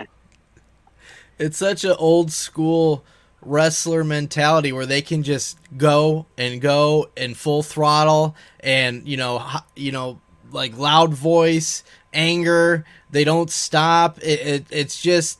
[1.37, 3.03] it's such an old school
[3.41, 9.45] wrestler mentality where they can just go and go in full throttle and you know
[9.75, 10.19] you know
[10.51, 11.83] like loud voice
[12.13, 15.39] anger they don't stop it, it it's just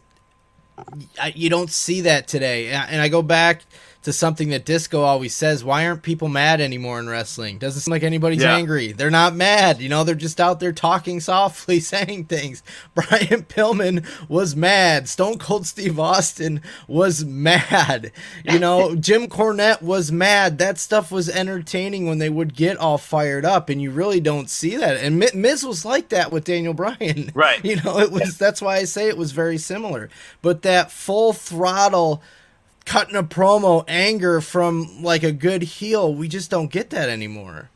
[1.20, 3.64] I, you don't see that today and and i go back
[4.08, 7.58] to something that disco always says why aren't people mad anymore in wrestling?
[7.58, 8.56] Doesn't seem like anybody's Yeah.
[8.56, 8.94] angry.
[8.94, 12.64] They're not mad you know they're just out there talking softly saying things.
[12.96, 15.10] Brian pillman was mad.
[15.10, 18.14] Stone cold steve austin was mad.
[18.46, 20.58] You know jim cornette was mad.
[20.58, 24.50] That stuff was entertaining when they would get all fired up and you really don't
[24.50, 24.96] see that.
[24.98, 27.30] And Mi- miz was like that with daniel bryan.
[27.34, 27.64] Right.
[27.66, 30.10] you know it was that's why i say it was very similar.
[30.42, 32.24] But that full throttle
[32.88, 37.70] cutting a promo anger from like a good heel we just don't get that anymore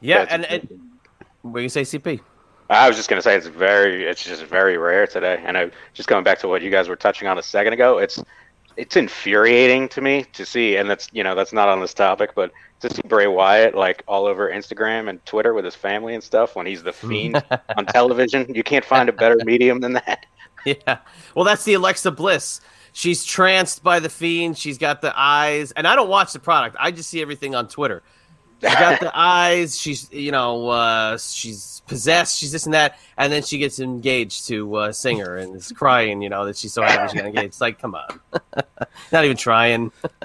[0.00, 0.80] Yeah, That's and, and
[1.42, 2.20] what you say, CP?
[2.68, 5.42] I was just gonna say it's very, it's just very rare today.
[5.44, 7.98] And I just going back to what you guys were touching on a second ago.
[7.98, 8.22] It's
[8.76, 12.30] it's infuriating to me to see, and that's you know that's not on this topic,
[12.34, 16.22] but to see Bray Wyatt like all over Instagram and Twitter with his family and
[16.22, 17.08] stuff when he's the hmm.
[17.08, 17.44] fiend
[17.76, 18.54] on television.
[18.54, 20.26] You can't find a better medium than that.
[20.64, 20.98] Yeah.
[21.34, 22.60] Well, that's the Alexa Bliss.
[22.92, 24.58] She's tranced by the fiend.
[24.58, 26.76] She's got the eyes, and I don't watch the product.
[26.78, 28.02] I just see everything on Twitter.
[28.60, 29.78] She's got the eyes.
[29.78, 32.38] She's, you know, uh, she's possessed.
[32.38, 36.20] She's this and that, and then she gets engaged to uh, singer and is crying.
[36.20, 37.46] You know that she's so happy she got engaged.
[37.46, 38.20] It's like, come on,
[39.12, 39.92] not even trying.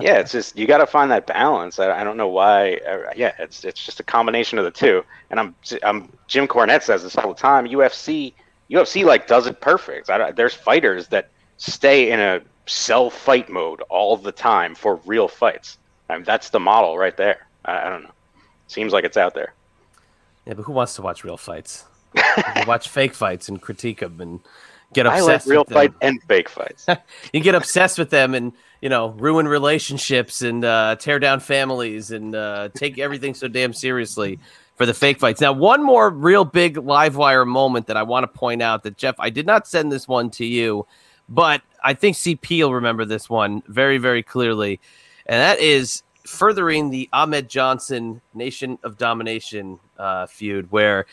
[0.00, 1.78] yeah, it's just you got to find that balance.
[1.78, 2.74] I, I don't know why.
[2.76, 5.04] Uh, yeah, it's it's just a combination of the two.
[5.30, 7.66] And I'm I'm Jim Cornette says this all the time.
[7.66, 8.34] UFC
[8.70, 10.10] UFC like does it perfect.
[10.10, 15.28] I, there's fighters that stay in a cell fight mode all the time for real
[15.28, 15.78] fights.
[16.08, 17.46] I mean, that's the model right there.
[17.64, 18.10] I, I don't know.
[18.68, 19.54] Seems like it's out there.
[20.46, 21.84] Yeah, but who wants to watch real fights?
[22.66, 24.40] Watch fake fights and critique them and
[24.92, 25.28] get obsessed.
[25.28, 25.74] I like real with them.
[25.74, 26.86] fight and fake fights.
[27.32, 32.10] you get obsessed with them and you know ruin relationships and uh, tear down families
[32.10, 34.38] and uh, take everything so damn seriously
[34.76, 35.40] for the fake fights.
[35.40, 38.96] Now, one more real big live wire moment that I want to point out that
[38.96, 40.86] Jeff, I did not send this one to you,
[41.28, 44.80] but I think CP will remember this one very, very clearly,
[45.26, 51.06] and that is furthering the Ahmed Johnson Nation of Domination uh, feud where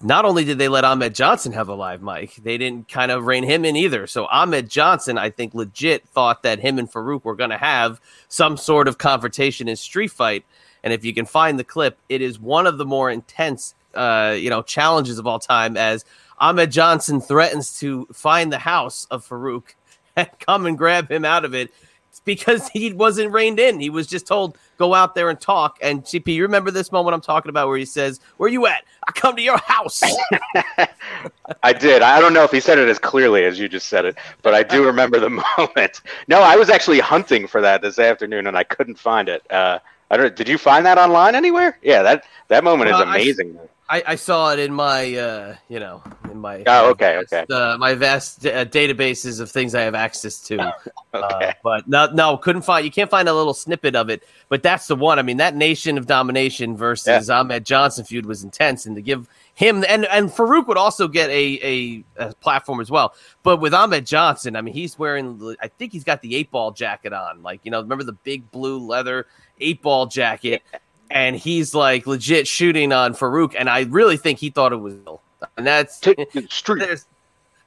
[0.00, 3.26] not only did they let Ahmed Johnson have a live mic, they didn't kind of
[3.26, 4.06] rein him in either.
[4.06, 8.00] So Ahmed Johnson, I think, legit thought that him and Farouk were going to have
[8.28, 10.44] some sort of confrontation in street fight.
[10.84, 14.36] And if you can find the clip, it is one of the more intense, uh,
[14.38, 15.76] you know, challenges of all time.
[15.76, 16.04] As
[16.40, 19.74] Ahmed Johnson threatens to find the house of Farouk
[20.16, 21.72] and come and grab him out of it.
[22.10, 23.80] It's because he wasn't reined in.
[23.80, 25.78] He was just told, go out there and talk.
[25.82, 28.84] And CP, you remember this moment I'm talking about where he says, Where you at?
[29.06, 30.02] I come to your house.
[31.62, 32.02] I did.
[32.02, 34.54] I don't know if he said it as clearly as you just said it, but
[34.54, 36.00] I do remember the moment.
[36.26, 39.50] No, I was actually hunting for that this afternoon and I couldn't find it.
[39.52, 39.78] Uh,
[40.10, 40.34] I don't.
[40.34, 41.78] Did you find that online anywhere?
[41.82, 43.58] Yeah, that that moment Well, is amazing.
[43.62, 47.32] I, I I saw it in my, uh, you know, in my Oh, okay, vast,
[47.32, 47.54] okay.
[47.54, 50.74] uh, my vast uh, databases of things I have access to.
[51.14, 51.48] okay.
[51.48, 52.84] Uh, but no, no, couldn't find.
[52.84, 54.24] You can't find a little snippet of it.
[54.48, 55.18] But that's the one.
[55.18, 59.28] I mean, that Nation of Domination versus Ahmed Johnson feud was intense, and to give
[59.54, 63.14] him and and Farouk would also get a, a a platform as well.
[63.42, 65.56] But with Ahmed Johnson, I mean, he's wearing.
[65.62, 67.42] I think he's got the eight ball jacket on.
[67.42, 69.26] Like you know, remember the big blue leather
[69.60, 70.62] eight ball jacket.
[71.10, 74.94] And he's like legit shooting on Farouk, and I really think he thought it was
[74.94, 75.22] real.
[75.56, 77.06] And that's there's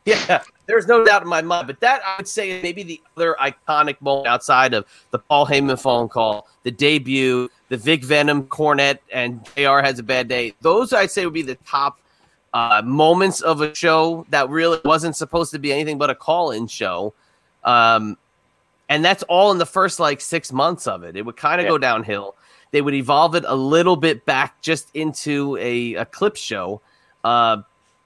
[0.05, 1.67] yeah, there's no doubt in my mind.
[1.67, 5.45] But that I would say is maybe the other iconic moment outside of the Paul
[5.45, 10.53] Heyman phone call, the debut, the Vic Venom Cornette, and JR has a bad day.
[10.61, 11.99] Those I'd say would be the top
[12.53, 16.67] uh, moments of a show that really wasn't supposed to be anything but a call-in
[16.67, 17.13] show.
[17.63, 18.17] Um,
[18.89, 21.15] and that's all in the first like six months of it.
[21.15, 21.69] It would kind of Yeah.
[21.71, 22.35] go downhill.
[22.72, 26.82] They would evolve it a little bit back just into a, a clip show.
[27.24, 27.57] Uh,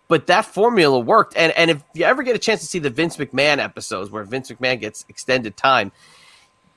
[0.08, 1.36] but that formula worked.
[1.36, 4.24] And and if you ever get a chance to see the Vince McMahon episodes where
[4.24, 5.92] Vince McMahon gets extended time,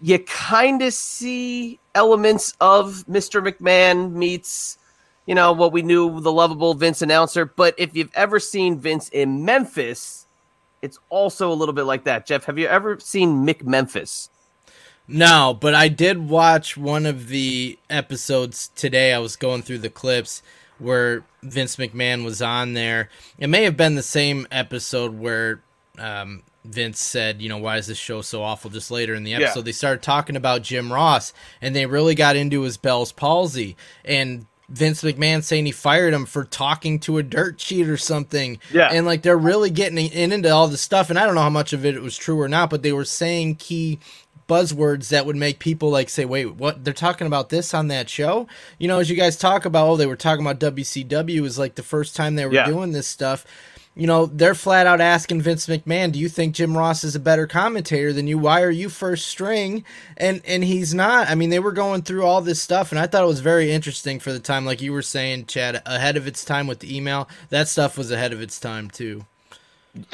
[0.01, 3.47] you kind of see elements of Mr.
[3.47, 4.79] McMahon meets,
[5.27, 7.45] you know, what we knew the lovable Vince announcer.
[7.45, 10.27] But if you've ever seen Vince in Memphis,
[10.81, 12.27] it's also a little bit like that.
[12.27, 14.31] Jeff, have you ever seen Mick Memphis?
[15.09, 19.15] No, but I did watch one of the episodes today.
[19.15, 20.43] I was going through the clips
[20.79, 23.09] where Vince McMahon was on there.
[23.39, 25.63] It may have been the same episode where
[25.99, 28.71] um, Vince said, you know, why is this show so awful?
[28.71, 31.33] Just later in the episode, they started talking about Jim Ross
[31.63, 33.77] and they really got into his Bell's palsy.
[34.05, 38.61] And Vince McMahon saying he fired him for talking to a dirt sheet or something.
[38.71, 38.91] Yeah.
[38.93, 41.09] And like they're really getting in into all this stuff.
[41.09, 43.07] And I don't know how much of it was true or not, but they were
[43.07, 43.99] saying key
[44.49, 46.85] buzzwords that would make people like say, wait, what?
[46.85, 48.49] They're talking about this on that show?
[48.79, 51.75] You know, as you guys talk about, oh, they were talking about WCW was like
[51.77, 52.67] the first time they were Yeah.
[52.67, 53.45] doing this stuff.
[53.95, 57.21] You know, they're flat out asking Vince McMahon, "Do you think Jim Ross is a
[57.21, 58.39] better commentator than you?
[58.39, 59.85] Why are you first string?"
[60.17, 61.29] And and he's not.
[61.29, 63.73] I mean, they were going through all this stuff, and I thought it was very
[63.73, 66.97] interesting for the time, like you were saying, Chad, ahead of its time with the
[66.97, 67.29] email.
[67.51, 69.25] That stuff was ahead of its time too.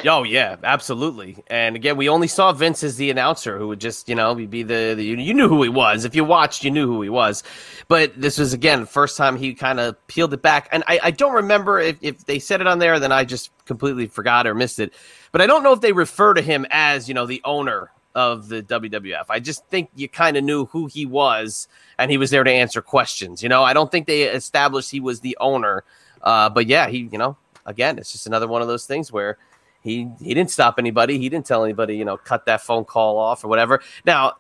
[0.04, 1.42] Oh yeah, absolutely.
[1.48, 4.62] And again, we only saw Vince as the announcer who would just, you know, be
[4.62, 6.04] the, the you knew who he was.
[6.04, 7.42] If you watched, you knew who he was.
[7.88, 10.68] But this was again first time he kind of peeled it back.
[10.72, 13.50] And I, I don't remember if, if they said it on there, then I just
[13.64, 14.92] completely forgot or missed it.
[15.32, 18.48] But I don't know if they refer to him as, you know, the owner of
[18.48, 19.24] the WWF.
[19.28, 21.68] I just think you kind of knew who he was
[21.98, 23.42] and he was there to answer questions.
[23.42, 25.84] You know, I don't think they established he was the owner.
[26.22, 29.38] Uh, but yeah, he, you know, again, it's just another one of those things where
[29.84, 31.18] he he didn't stop anybody.
[31.18, 33.82] He didn't tell anybody, you know, cut that phone call off or whatever.
[34.04, 34.38] Now,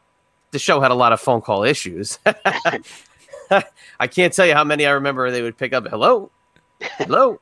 [0.50, 2.18] the show had a lot of phone call issues.
[4.00, 6.30] I can't tell you how many I remember they would pick up, hello,
[6.80, 7.40] hello,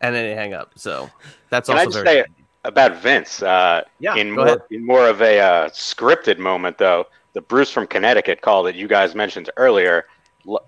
[0.00, 0.72] and then they hang up.
[0.76, 1.10] So
[1.50, 2.28] that's Can I also just very say
[2.64, 3.42] about Vince?
[3.42, 4.62] Uh, Yeah, in more ahead.
[4.70, 8.88] in more of a uh, scripted moment, though, the Bruce from Connecticut call that you
[8.88, 10.06] guys mentioned earlier,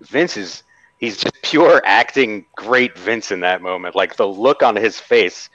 [0.01, 0.61] Vince is
[0.99, 3.95] he's just pure acting great Vince in that moment.
[3.95, 5.49] Like the look on his face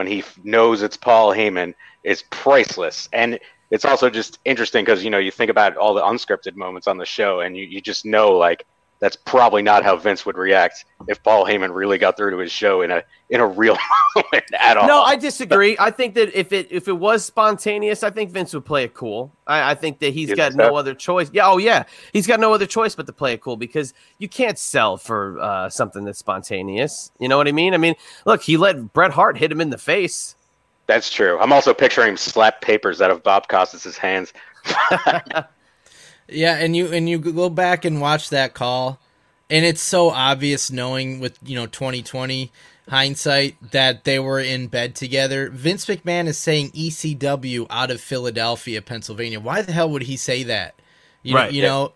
[0.00, 1.74] when he f- knows it's Paul Heyman
[2.04, 3.38] is priceless, and
[3.70, 6.96] it's also just interesting because you know you think about all the unscripted moments on
[6.96, 8.64] the show, and you, you just know like
[9.00, 12.52] that's probably not how Vince would react if Paul Heyman really got through to his
[12.52, 13.78] show in a in a real
[14.14, 14.86] moment at all.
[14.86, 15.74] No, I disagree.
[15.80, 18.92] I think that if it if it was spontaneous, I think Vince would play it
[18.92, 19.32] cool.
[19.46, 21.30] I, I think that he's You got no other choice.
[21.32, 24.28] Yeah, oh yeah, he's got no other choice but to play it cool because you
[24.28, 27.10] can't sell for uh, something that's spontaneous.
[27.18, 27.72] You know what I mean?
[27.72, 27.94] I mean,
[28.26, 30.36] look, he let Bret Hart hit him in the face.
[30.86, 31.38] That's true.
[31.38, 34.32] I'm also picturing him slap papers out of Bob Costas' hands.
[36.32, 38.98] Yeah, and you and you go back and watch that call,
[39.48, 42.50] and it's so obvious knowing with you know 2020
[42.88, 45.48] hindsight that they were in bed together.
[45.50, 49.38] Vince McMahon is saying ECW out of Philadelphia, Pennsylvania.
[49.38, 50.74] Why the hell would he say that?
[51.22, 51.68] You Right, know, you yeah.
[51.68, 51.92] know,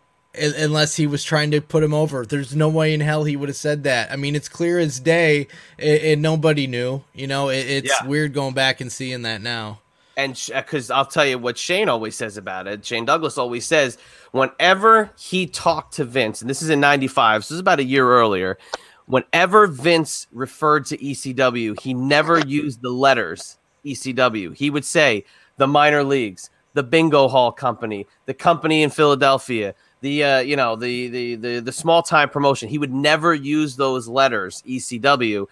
[0.59, 2.25] unless he was trying to put him over.
[2.25, 4.13] There's no way in hell he would have said that.
[4.13, 7.03] I mean, it's clear as day, and, nobody knew.
[7.15, 8.07] You know, it's Yeah.
[8.07, 9.81] weird going back and seeing that now.
[10.17, 12.85] And because I'll tell you what Shane always says about it.
[12.85, 13.99] Shane Douglas always says
[14.33, 17.85] whenever he talked to Vince, and this is in '95, so this is about a
[17.85, 18.59] year earlier.
[19.07, 24.55] Whenever Vince referred to ECW, he never used the letters ECW.
[24.55, 25.25] He would say
[25.57, 30.77] the minor leagues, the Bingo Hall Company, the company in Philadelphia, the uh, you know
[30.77, 32.69] the the the, the small time promotion.
[32.69, 35.47] He would never use those letters ECW.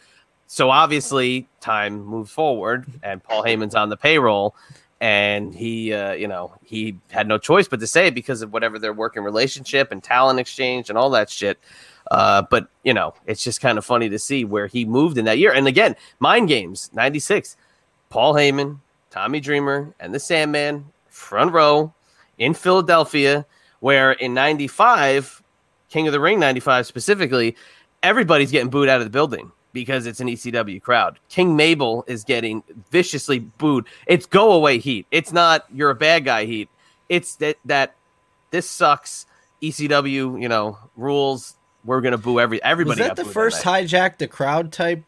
[0.52, 4.54] So obviously, time moved forward, and Paul Heyman's on the payroll,
[5.00, 8.78] and he, uh, you know, he had no choice but to say because of whatever
[8.78, 11.58] their working relationship and talent exchange and all that shit.
[12.10, 15.24] Uh, but you know, it's just kind of funny to see where he moved in
[15.24, 15.54] that year.
[15.54, 17.56] And again, Mind Games '96,
[18.10, 18.78] Paul Heyman,
[19.08, 21.94] Tommy Dreamer, and the Sandman front row
[22.36, 23.46] in Philadelphia,
[23.80, 25.42] where in '95,
[25.88, 27.56] King of the Ring '95 specifically,
[28.02, 31.18] everybody's getting booed out of the building because it's an ECW crowd.
[31.28, 33.86] King Mabel is getting viciously booed.
[34.06, 35.06] It's go away heat.
[35.10, 36.68] It's not you're a bad guy heat.
[37.08, 37.94] It's that that
[38.50, 39.26] this sucks.
[39.62, 41.54] ECW, you know, rules.
[41.84, 43.00] We're gonna boo every everybody.
[43.00, 43.86] Was that the first night.
[43.86, 45.04] hijack the crowd type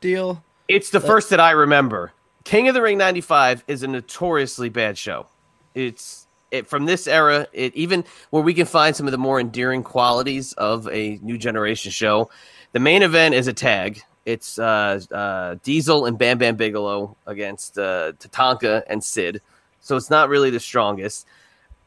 [0.00, 0.42] deal?
[0.68, 2.12] It's the first that I remember.
[2.44, 5.26] King of the Ring 95 is a notoriously bad show.
[5.74, 9.40] It's it from this era, it even where we can find some of the more
[9.40, 12.30] endearing qualities of a new generation show.
[12.72, 14.02] The main event is a tag.
[14.24, 19.40] It's uh, uh, Diesel and Bam Bam Bigelow against uh, Tatanka and Sid.
[19.80, 21.26] So it's not really the strongest.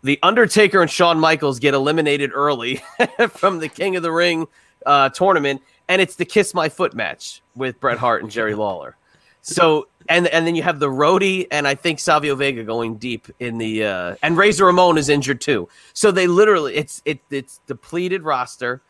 [0.02, 2.82] The Undertaker and Shawn Michaels get eliminated early
[3.30, 4.48] from the King of the Ring
[4.86, 8.98] uh, tournament, and it's the Kiss My Foot match with Bret Hart and Jerry Lawler.
[9.42, 13.28] So and and then you have the roadie and I think Savio Vega going deep
[13.40, 15.70] in the uh, and Razor Ramon is injured too.
[15.94, 18.82] So they literally it's it it's depleted roster,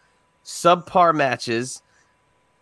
[0.44, 1.83] subpar matches,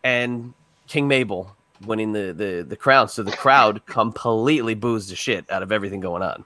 [0.04, 0.54] and
[0.88, 3.10] King Mabel winning the the the crown.
[3.10, 6.46] So the crowd completely boos the shit out of everything going on.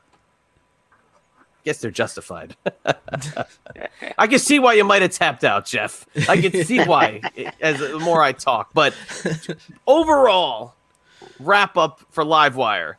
[1.64, 2.56] Guess they're justified.
[4.20, 6.06] I can see why you might have tapped out, Jeff.
[6.30, 7.22] I can see why
[7.62, 8.70] as the more I talk.
[8.74, 8.94] But
[9.88, 10.76] overall,
[11.40, 12.96] wrap up for Livewire.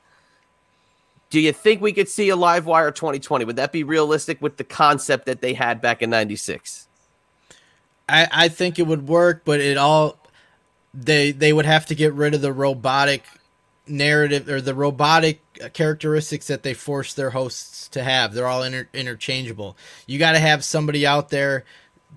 [1.31, 3.45] Do you think we could see a Livewire 2020?
[3.45, 6.89] Would that be realistic with the concept that they had back in 96?
[8.09, 10.19] I, I think it would work, but it all
[10.99, 13.25] they they would have to get rid of the robotic
[13.87, 15.41] narrative or the robotic
[15.73, 18.35] characteristics that they force their hosts to have.
[18.35, 19.77] They're all inter- interchangeable.
[20.07, 21.65] You got to have somebody out there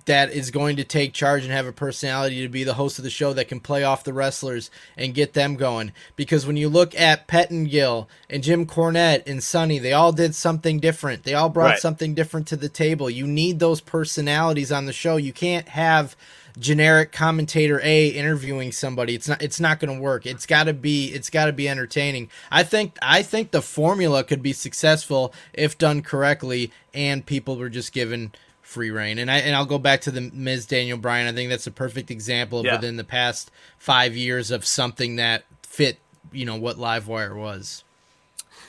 [0.06, 3.04] that is going to take charge and have a personality to be the host of
[3.04, 5.92] the show that can play off the wrestlers and get them going.
[6.16, 10.80] Because when you look at Pettengill and Jim Cornette and Sunny, they all did something
[10.80, 11.22] different.
[11.24, 11.78] They all brought Right.
[11.78, 13.10] something different to the table.
[13.10, 15.16] You need those personalities on the show.
[15.16, 16.16] You can't have
[16.58, 19.14] generic commentator A interviewing somebody.
[19.14, 20.26] It's not it's not going to work.
[20.26, 22.28] It's got to be it's got to be entertaining.
[22.50, 27.68] I think I think the formula could be successful if done correctly and people were
[27.68, 28.32] just given
[28.62, 29.18] free reign.
[29.18, 31.26] And I and I'll go back to the Miz Daniel Bryan.
[31.26, 32.76] I think that's a perfect example of Yeah.
[32.76, 35.98] within the past 5 years of something that fit,
[36.32, 37.84] you know, what Livewire was.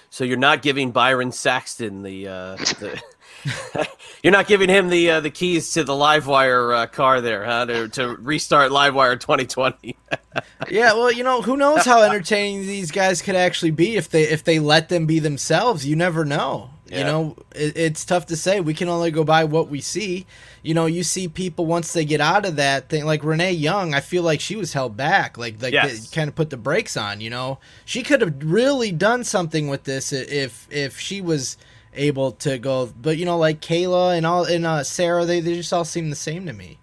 [0.09, 3.01] So you're not giving Byron Saxton the, uh, the
[4.24, 7.66] you're not giving him the uh, the keys to the Livewire uh, car there, huh?
[7.66, 9.98] To, to restart Livewire 2020.
[10.70, 14.24] yeah, well, you know, who knows how entertaining these guys could actually be if they
[14.24, 15.86] if they let them be themselves.
[15.86, 16.70] You never know.
[16.94, 18.60] You know, it, it's tough to say.
[18.60, 20.26] We can only go by what we see.
[20.62, 23.94] You know, you see people once they get out of that thing, like Renee Young.
[23.94, 26.10] I feel like she was held back, like like Yes.
[26.10, 27.22] they kind of put the brakes on.
[27.22, 31.56] You know, she could have really done something with this if if she was
[31.94, 32.92] able to go.
[33.02, 36.10] But you know, like Kayla and all and uh, Sarah, they they just all seem
[36.10, 36.80] the same to me.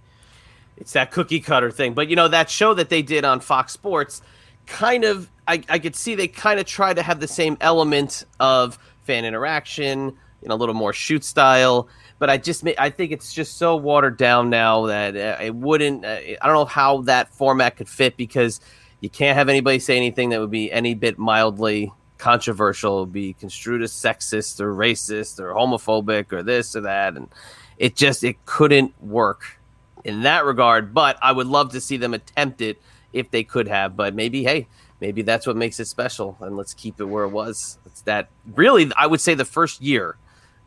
[0.76, 1.94] it's that cookie cutter thing.
[1.94, 4.22] But you know that show that they did on Fox Sports,
[4.66, 8.24] kind of I, I could see they kind of tried to have the same element
[8.38, 10.16] of fan interaction,
[10.48, 11.88] know, a little more shoot style.
[12.18, 16.04] But I just I think it's just so watered down now that uh, it wouldn't.
[16.04, 18.60] Uh, I don't know how that format could fit because
[19.00, 23.82] you can't have anybody say anything that would be any bit mildly controversial, be construed
[23.82, 27.28] as sexist or racist or homophobic or this or that, and
[27.78, 29.58] it just it couldn't work
[30.04, 30.92] in that regard.
[30.92, 32.80] But I would love to see them attempt it
[33.12, 33.96] if they could have.
[33.96, 34.66] But maybe, hey,
[35.00, 37.78] maybe that's what makes it special, and let's keep it where it was.
[37.86, 40.16] It's that really, I would say the first year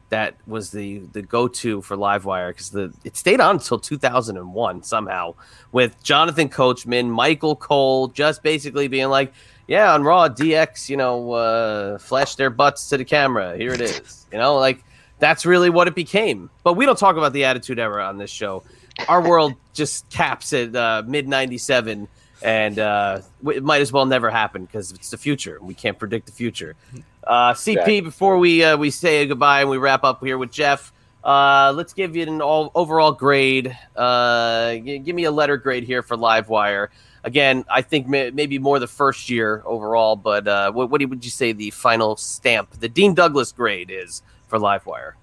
[0.09, 4.83] that was the the go to for Livewire because the it stayed on until 2001
[4.83, 5.33] somehow
[5.71, 9.33] with Jonathan Coachman, Michael Cole, just basically being like.
[9.67, 13.55] Yeah, on Raw, DX, you know, uh, flash their butts to the camera.
[13.57, 14.25] Here it is.
[14.31, 14.83] You know, like
[15.19, 16.49] that's really what it became.
[16.63, 18.63] But we don't talk about the Attitude Era on this show.
[19.07, 22.07] Our world just caps at uh, mid '97,
[22.41, 25.59] and uh, it might as well never happen because it's the future.
[25.61, 26.75] We can't predict the future.
[27.23, 28.01] Uh, CP, Exactly.
[28.01, 30.91] before we uh, we say goodbye and we wrap up here with Jeff,
[31.23, 33.77] uh, let's give you an all overall grade.
[33.95, 36.87] Uh, give me a letter grade here for Livewire.
[37.23, 41.23] Again, I think may- maybe more the first year overall, but uh, what, what would
[41.23, 45.13] you say the final stamp, the Dean Douglas grade is for Livewire?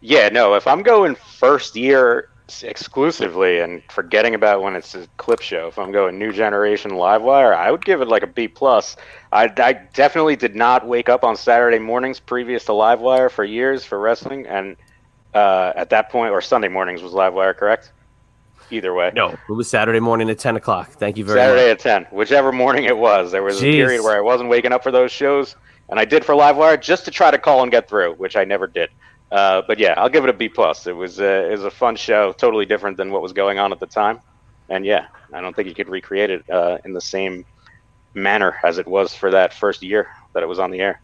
[0.00, 2.28] Yeah, no, if I'm going first year
[2.62, 7.56] exclusively and forgetting about when it's a clip show, if I'm going new generation Livewire,
[7.56, 8.96] I would give it like a B plus.
[9.32, 13.84] I, I definitely did not wake up on Saturday mornings previous to Livewire for years
[13.84, 14.76] for wrestling, and
[15.34, 17.92] uh, at that point, or Sunday mornings was Livewire, correct?
[18.70, 20.90] Either way, No, it was Saturday morning at ten o'clock.
[20.90, 21.80] Thank you very Saturday much.
[21.80, 23.32] Saturday at 10, whichever morning it was.
[23.32, 23.68] There was Jeez.
[23.68, 25.54] a period where I wasn't waking up for those shows,
[25.88, 28.44] and I did for Livewire just to try to call and get through, which I
[28.44, 28.90] never did.
[29.30, 30.86] Uh, but yeah, I'll give it a B plus.
[30.86, 33.72] It was uh, it was a fun show, totally different than what was going on
[33.72, 34.20] at the time,
[34.68, 37.44] and yeah, I don't think you could recreate it uh, in the same
[38.14, 41.00] manner as it was for that first year that it was on the air.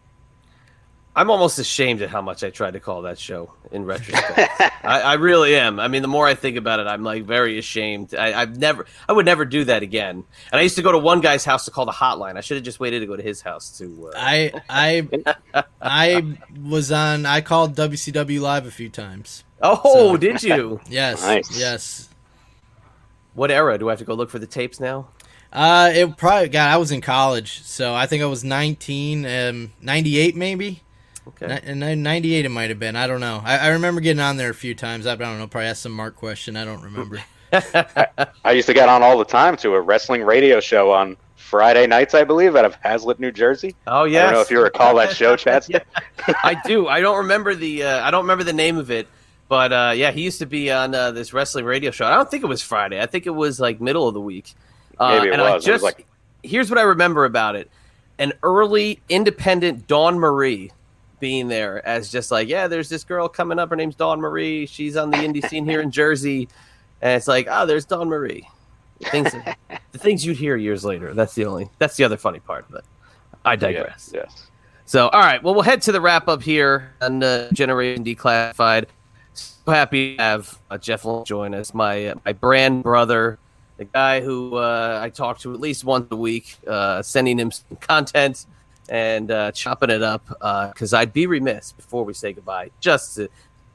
[1.15, 4.59] I'm almost ashamed at how much I tried to call that show in retrospect.
[4.83, 5.79] I, I really am.
[5.79, 8.15] I mean, the more I think about it, I'm like very ashamed.
[8.15, 10.23] I, I've never, I would never do that again.
[10.51, 12.35] And I used to go to one guy's house to call the hotline.
[12.35, 14.09] I should have just waited to go to his house to.
[14.09, 17.25] Uh, I I I was on.
[17.27, 19.43] I called WCW live a few times.
[19.61, 20.79] oh, So- did you?
[20.89, 21.57] Yes, Nice.
[21.59, 22.09] yes.
[23.35, 25.07] What era do I have to go look for the tapes now?
[25.51, 26.49] Uh, it probably.
[26.49, 29.25] God, I was in college, so I think I was nineteen.
[29.25, 30.81] Um, ninety eight maybe.
[31.27, 31.59] Okay.
[31.65, 32.95] Ni- ni- 98 it might have been.
[32.95, 33.41] I don't know.
[33.43, 35.05] I, I remember getting on there a few times.
[35.05, 35.47] I, I don't know.
[35.47, 36.55] Probably asked some Mark question.
[36.57, 37.21] I don't remember.
[38.43, 41.85] I used to get on all the time to a wrestling radio show on Friday
[41.85, 43.75] nights, I believe, out of Hazlet, New Jersey.
[43.85, 44.23] Oh I yeah.
[44.23, 45.65] don't know if you recall that show, Chad.
[45.69, 45.79] Yeah.
[46.27, 46.87] I do.
[46.87, 47.83] I don't remember the.
[47.83, 49.07] Uh, I don't remember the name of it,
[49.49, 52.05] but uh, yeah, he used to be on uh, this wrestling radio show.
[52.05, 52.99] I don't think it was Friday.
[52.99, 54.53] I think it was like middle of the week.
[54.97, 55.67] Uh, Maybe it and I was.
[55.67, 56.07] It was like-
[56.41, 57.69] here's what I remember about it:
[58.17, 60.71] an early independent Dawn Marie
[61.19, 63.69] being there as just like, yeah, there's this girl coming up.
[63.69, 64.65] Her name's Dawn Marie.
[64.65, 66.47] She's on the indie scene here in Jersey,
[67.01, 68.47] and it's like, oh, there's Dawn Marie.
[69.05, 69.31] Things,
[69.91, 71.13] the things you'd hear years later.
[71.13, 71.69] That's the only.
[71.79, 72.65] That's the other funny part.
[72.69, 72.83] But
[73.45, 74.11] I digress.
[74.13, 74.25] Yes.
[74.29, 74.51] yes.
[74.85, 75.41] So, all right.
[75.41, 78.87] Well, we'll head to the wrap up here on uh, Generation Declassified.
[79.33, 83.39] So happy to have uh, Jeff Lane join us, my uh, my brand brother,
[83.77, 87.51] the guy who uh, I talk to at least once a week, uh, sending him
[87.51, 88.45] some content
[88.89, 90.37] and uh, chopping it up.
[90.41, 93.29] Uh, Because I'd be remiss before we say goodbye, just to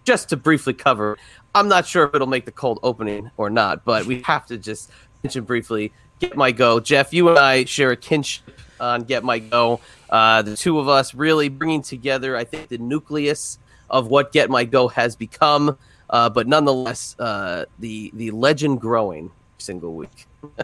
[0.05, 1.19] just to briefly cover.
[1.55, 4.57] I'm not sure if it'll make the cold opening or not, but we have to
[4.57, 4.91] just
[5.23, 5.93] mention briefly.
[6.19, 7.13] Get my go, Jeff.
[7.13, 9.81] You and I share a kinship on Get My Go.
[10.11, 13.59] Uh, the two of us really bringing together, I think, the nucleus
[13.91, 15.77] of what Get My Go has become,
[16.11, 20.27] uh, but nonetheless, uh, the the legend growing single week.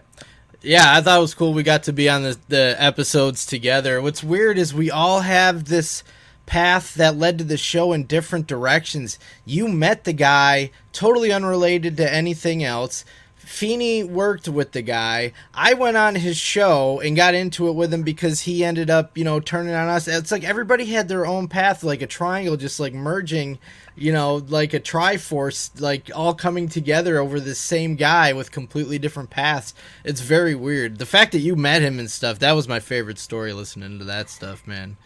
[0.64, 1.52] yeah, I thought it was cool.
[1.52, 4.00] We got to be on the, the episodes together.
[4.00, 6.02] What's weird is we all have this
[6.46, 9.18] path that led to the show in different directions.
[9.44, 13.04] You met the guy totally unrelated to anything else.
[13.44, 15.32] Feeney worked with the guy.
[15.54, 19.16] I went on his show and got into it with him because he ended up,
[19.16, 20.08] you know, turning on us.
[20.08, 23.58] It's like everybody had their own path, like a triangle, just like merging,
[23.96, 28.98] you know, like a triforce, like all coming together over the same guy with completely
[28.98, 29.74] different paths.
[30.04, 30.98] It's very weird.
[30.98, 34.04] The fact that you met him and stuff, that was my favorite story listening to
[34.04, 34.96] that stuff, man.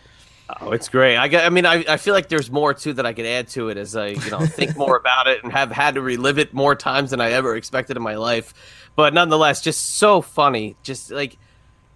[0.61, 1.16] Oh, it's great.
[1.16, 3.68] I, I mean, I, I feel like there's more too that I could add to
[3.68, 6.55] it as I, you know, think more about it and have had to relive it
[6.55, 8.55] more times than I ever expected in my life.
[8.96, 10.74] But nonetheless, just so funny.
[10.82, 11.38] Just like,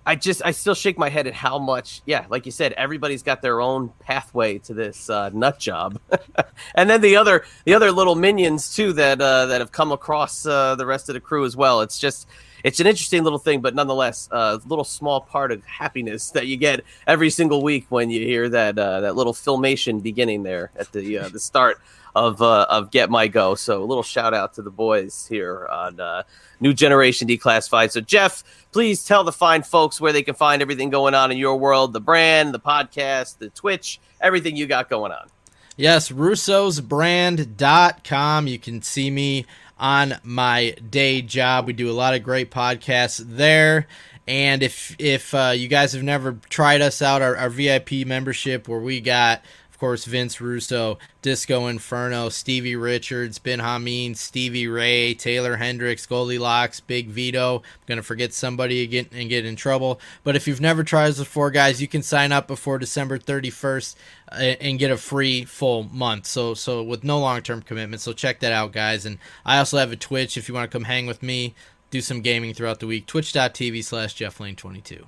[0.04, 3.22] I just, I still shake my head at how much, yeah, like you said, everybody's
[3.22, 6.00] got their own pathway to this uh, nut job,
[6.74, 10.44] and then the other, the other little minions too that uh, that have come across
[10.44, 11.82] uh, the rest of the crew as well.
[11.82, 12.26] It's just
[12.64, 16.46] it's an interesting little thing, but nonetheless, a uh, little small part of happiness that
[16.46, 20.70] you get every single week when you hear that uh, that little filmation beginning there
[20.76, 21.80] at the uh, the start
[22.14, 23.54] of uh, of Get My Go.
[23.54, 26.22] So a little shout out to the boys here on uh,
[26.60, 27.90] New Generation Declassified.
[27.90, 28.42] So Jeff,
[28.72, 31.92] please tell the fine folks where they can find everything going on in your world,
[31.92, 35.28] the brand, the podcast, the Twitch, everything you got going on.
[35.76, 38.46] Yes, russosbrand.com.
[38.46, 39.46] You can see me
[39.78, 41.66] on my day job.
[41.66, 43.86] We do a lot of great podcasts there.
[44.26, 48.68] And if if uh, you guys have never tried us out, our, our VIP membership
[48.68, 49.42] where we got
[49.82, 57.08] course, Vince Russo, Disco Inferno, Stevie Richards, Ben Hameen, Stevie Ray, Taylor Hendricks, Goldilocks, Big
[57.08, 57.56] Vito.
[57.56, 60.00] I'm going to forget somebody again and get in trouble.
[60.22, 63.96] But if you've never tried us before, guys, you can sign up before December 31st
[64.30, 66.26] uh, and get a free full month.
[66.26, 68.02] So, so with no long term commitment.
[68.02, 69.04] So check that out, guys.
[69.04, 71.56] And I also have a Twitch if you want to come hang with me,
[71.90, 73.08] do some gaming throughout the week.
[73.08, 75.06] Twitch.tv slash JeffLane22.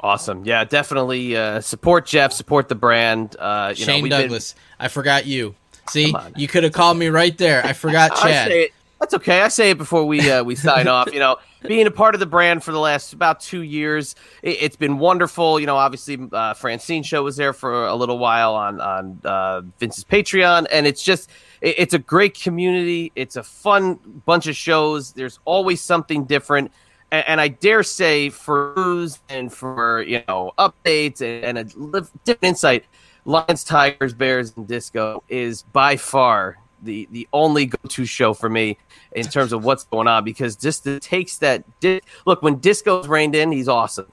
[0.00, 0.44] Awesome.
[0.44, 3.36] Yeah, definitely uh, support Jeff, support the brand.
[3.38, 4.52] Uh, you Shane know, Douglas.
[4.52, 4.62] Been...
[4.80, 5.54] I forgot you.
[5.88, 7.64] See, you could have called me right there.
[7.64, 8.50] I forgot Chad.
[8.50, 8.70] I
[9.00, 9.42] That's okay.
[9.42, 11.12] I say it before we uh, we sign off.
[11.12, 14.58] You know, being a part of the brand for the last about two years, it,
[14.60, 15.60] has been wonderful.
[15.60, 19.62] You know, obviously uh, Francine show was there for a little while on on uh,
[19.78, 21.30] Vince's Patreon, and it's just
[21.60, 23.12] it, it's a great community.
[23.14, 25.12] It's a fun bunch of shows.
[25.12, 26.72] There's always something different
[27.10, 32.00] and, and I dare say for news and for you know updates and, and a
[32.24, 32.84] different insight,
[33.24, 38.48] Lions, Tigers, Bears, and Disco is by far the the only go to show for
[38.48, 38.78] me
[39.12, 43.08] in terms of what's going on because just it takes that di- look when Disco's
[43.08, 44.06] reined in, he's awesome.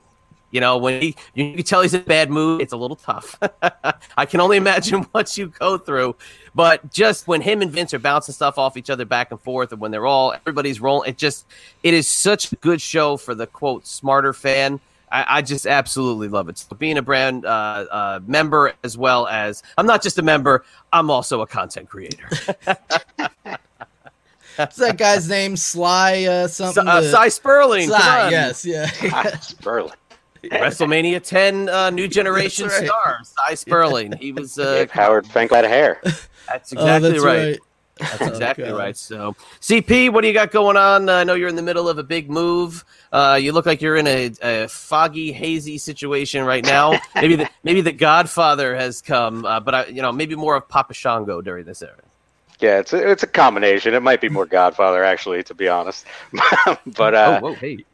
[0.51, 2.97] You know, when he, you can tell he's in a bad mood, it's a little
[2.97, 3.39] tough.
[4.17, 6.15] I can only imagine what you go through.
[6.53, 9.71] But just when him and Vince are bouncing stuff off each other back and forth,
[9.71, 11.45] and when they're all everybody's rolling, it just
[11.83, 14.79] it is such a good show for the quote smarter fan.
[15.11, 16.57] I, I just absolutely love it.
[16.57, 20.63] So being a brand uh, uh, member as well as I'm not just a member,
[20.91, 22.27] I'm also a content creator.
[24.57, 25.55] What's that guy's name?
[25.55, 26.87] Sly uh, something.
[26.87, 27.87] Uh, Sy Sperling.
[27.87, 28.85] Sly, yes, yeah.
[29.39, 29.93] Sperling.
[30.43, 32.85] WrestleMania 10 uh, new generation right.
[32.85, 34.13] star, Sy Sperling.
[34.13, 36.01] He was uh, Howard Fink had hair.
[36.47, 37.47] That's exactly oh, that's right.
[37.51, 37.59] right.
[38.01, 38.97] That's exactly oh, right.
[38.97, 41.07] So, CP, what do you got going on?
[41.07, 42.83] Uh, I know you're in the middle of a big move.
[43.11, 46.99] Uh, you look like you're in a, a, foggy, hazy situation right now.
[47.15, 50.67] maybe the maybe the Godfather has come, uh, but I, you know, maybe more of
[50.67, 52.01] Papa Shango during this era.
[52.59, 53.93] Yeah, it's a, it's a combination.
[53.93, 56.05] It might be more Godfather, actually, to be honest.
[56.85, 57.85] but uh, oh, whoa, hey.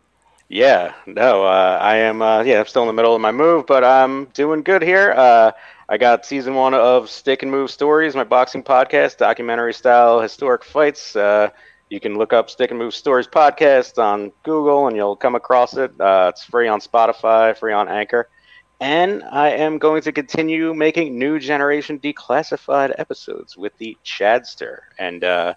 [0.50, 2.22] Yeah, no, uh, I am.
[2.22, 5.12] Uh, yeah, I'm still in the middle of my move, but I'm doing good here.
[5.12, 5.52] Uh,
[5.90, 10.64] I got season one of Stick and Move Stories, my boxing podcast, documentary style historic
[10.64, 11.16] fights.
[11.18, 11.50] Uh,
[11.90, 15.76] you can look up Stick and Move Stories podcast on Google, and you'll come across
[15.76, 15.92] it.
[16.00, 18.30] Uh, it's free on Spotify, free on Anchor,
[18.80, 25.24] and I am going to continue making new generation declassified episodes with the Chadster, and
[25.26, 25.56] uh,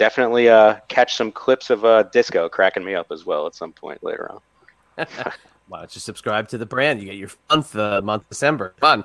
[0.00, 3.70] definitely uh, catch some clips of uh, disco cracking me up as well at some
[3.70, 4.40] point later on.
[5.68, 7.00] Why don't you subscribe to the brand?
[7.00, 8.72] You get your fun for the month December.
[8.80, 9.04] Fun.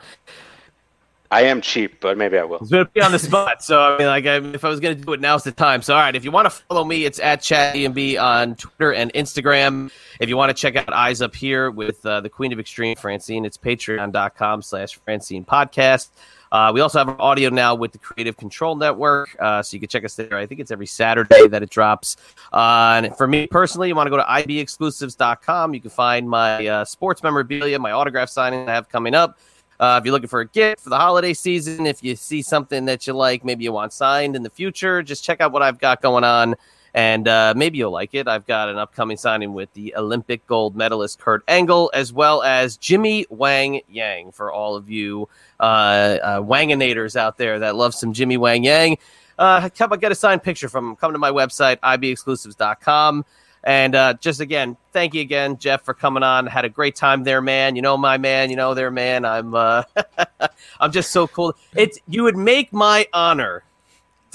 [1.30, 2.60] I am cheap, but maybe I will.
[2.60, 3.62] It's gonna be on the spot.
[3.62, 5.82] So I mean, like, I, if I was gonna do it, now's the time.
[5.82, 9.12] So all right, if you want to follow me, it's at ChatDMB on Twitter and
[9.14, 9.92] Instagram.
[10.22, 12.96] If you want to check out Eyes Up Here with uh, the Queen of Extreme,
[12.96, 16.08] Francine, it's Patreon.com/slash Francine Podcast.
[16.56, 19.90] Uh, we also have audio now with the Creative Control Network, uh, so you can
[19.90, 20.38] check us there.
[20.38, 22.16] I think it's every Saturday that it drops.
[22.54, 25.74] Uh, and for me personally, you want to go to ibexclusives.com.
[25.74, 29.38] You can find my uh, sports memorabilia, my autograph signing I have coming up.
[29.82, 32.86] Uh, if you're looking for a gift for the holiday season, if you see something
[32.86, 35.80] that you like, maybe you want signed in the future, just check out what I've
[35.80, 36.56] got going on.
[36.96, 38.26] And uh, maybe you'll like it.
[38.26, 42.78] I've got an upcoming signing with the Olympic gold medalist Kurt Angle, as well as
[42.78, 45.28] Jimmy Wang Yang for all of you
[45.60, 48.98] uh, uh, out there that love some Jimmy Wang Yang.
[49.38, 50.96] Uh, come get a signed picture from him.
[50.96, 53.26] Come to my website, ibexclusives.com.
[53.66, 56.48] And uh, just again, thank you again, Jeff, for coming on.
[56.48, 57.76] Had a great time there, man.
[57.76, 58.50] You know my man.
[58.50, 59.26] You know their man.
[59.26, 59.84] I'm uh,
[60.80, 61.56] I'm just so cool.
[61.76, 63.66] It's you would make my honor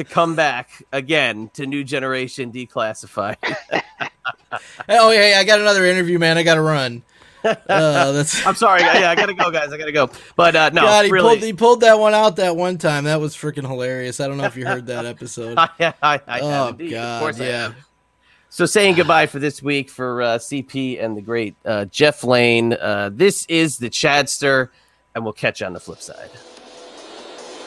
[0.01, 3.37] to come back again to New Generation Declassified.
[4.89, 6.39] oh yeah, I got another interview, man.
[6.39, 7.03] I got to run.
[7.45, 7.57] Uh,
[8.13, 8.47] that's.
[8.47, 8.81] I'm sorry.
[8.81, 9.73] Yeah, I gotta go, guys.
[9.73, 10.11] I gotta go.
[10.37, 13.05] But uh, no, God, he really, pulled he pulled that one out that one time.
[13.05, 14.21] That was freaking hilarious.
[14.21, 15.59] I don't know if you heard that episode.
[15.59, 16.91] I, I, I oh have indeed.
[16.93, 17.63] God, of course I yeah.
[17.63, 17.77] have.
[18.49, 22.73] So saying goodbye for this week for uh, CP and the great uh, Jeff Lane.
[22.73, 24.71] Uh, this is the Chadster,
[25.15, 26.31] and we'll catch you on the flip side.